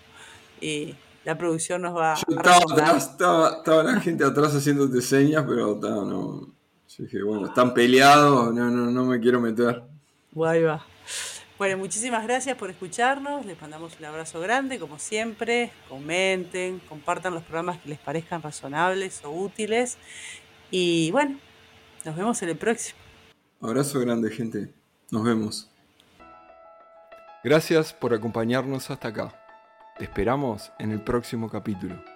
y 0.61 0.95
la 1.25 1.37
producción 1.37 1.83
nos 1.83 1.97
va 1.97 2.15
Yo 2.15 2.37
estaba, 2.37 2.57
atrás, 2.57 3.11
estaba, 3.11 3.49
estaba, 3.59 3.83
la 3.83 4.01
gente 4.01 4.25
atrás 4.25 4.55
haciéndote 4.55 5.03
señas, 5.03 5.45
pero 5.47 5.75
estaba, 5.75 6.05
no. 6.05 6.49
Yo 6.89 7.05
dije, 7.05 7.23
bueno, 7.23 7.47
están 7.47 7.73
peleados, 7.75 8.53
no, 8.55 8.71
no, 8.71 8.91
no 8.91 9.05
me 9.05 9.21
quiero 9.21 9.41
meter. 9.41 9.83
Ahí 10.45 10.63
va. 10.63 10.85
Bueno, 11.59 11.77
muchísimas 11.77 12.25
gracias 12.25 12.57
por 12.57 12.71
escucharnos. 12.71 13.45
Les 13.45 13.61
mandamos 13.61 13.93
un 13.99 14.07
abrazo 14.07 14.41
grande, 14.41 14.79
como 14.79 14.99
siempre. 14.99 15.71
Comenten, 15.89 16.79
compartan 16.89 17.35
los 17.35 17.43
programas 17.43 17.79
que 17.79 17.91
les 17.91 17.99
parezcan 17.99 18.41
razonables 18.41 19.23
o 19.25 19.31
útiles. 19.31 19.99
Y 20.71 21.11
bueno, 21.11 21.39
nos 22.05 22.17
vemos 22.17 22.43
en 22.43 22.51
el 22.51 22.57
próximo. 22.57 22.99
Abrazo 23.61 24.01
grande, 24.01 24.31
gente. 24.31 24.73
Nos 25.11 25.25
vemos. 25.25 25.71
Gracias 27.43 27.93
por 27.93 28.15
acompañarnos 28.15 28.91
hasta 28.91 29.09
acá. 29.09 29.35
Te 29.99 30.05
esperamos 30.05 30.73
en 30.79 30.93
el 30.93 31.03
próximo 31.03 31.51
capítulo. 31.51 32.10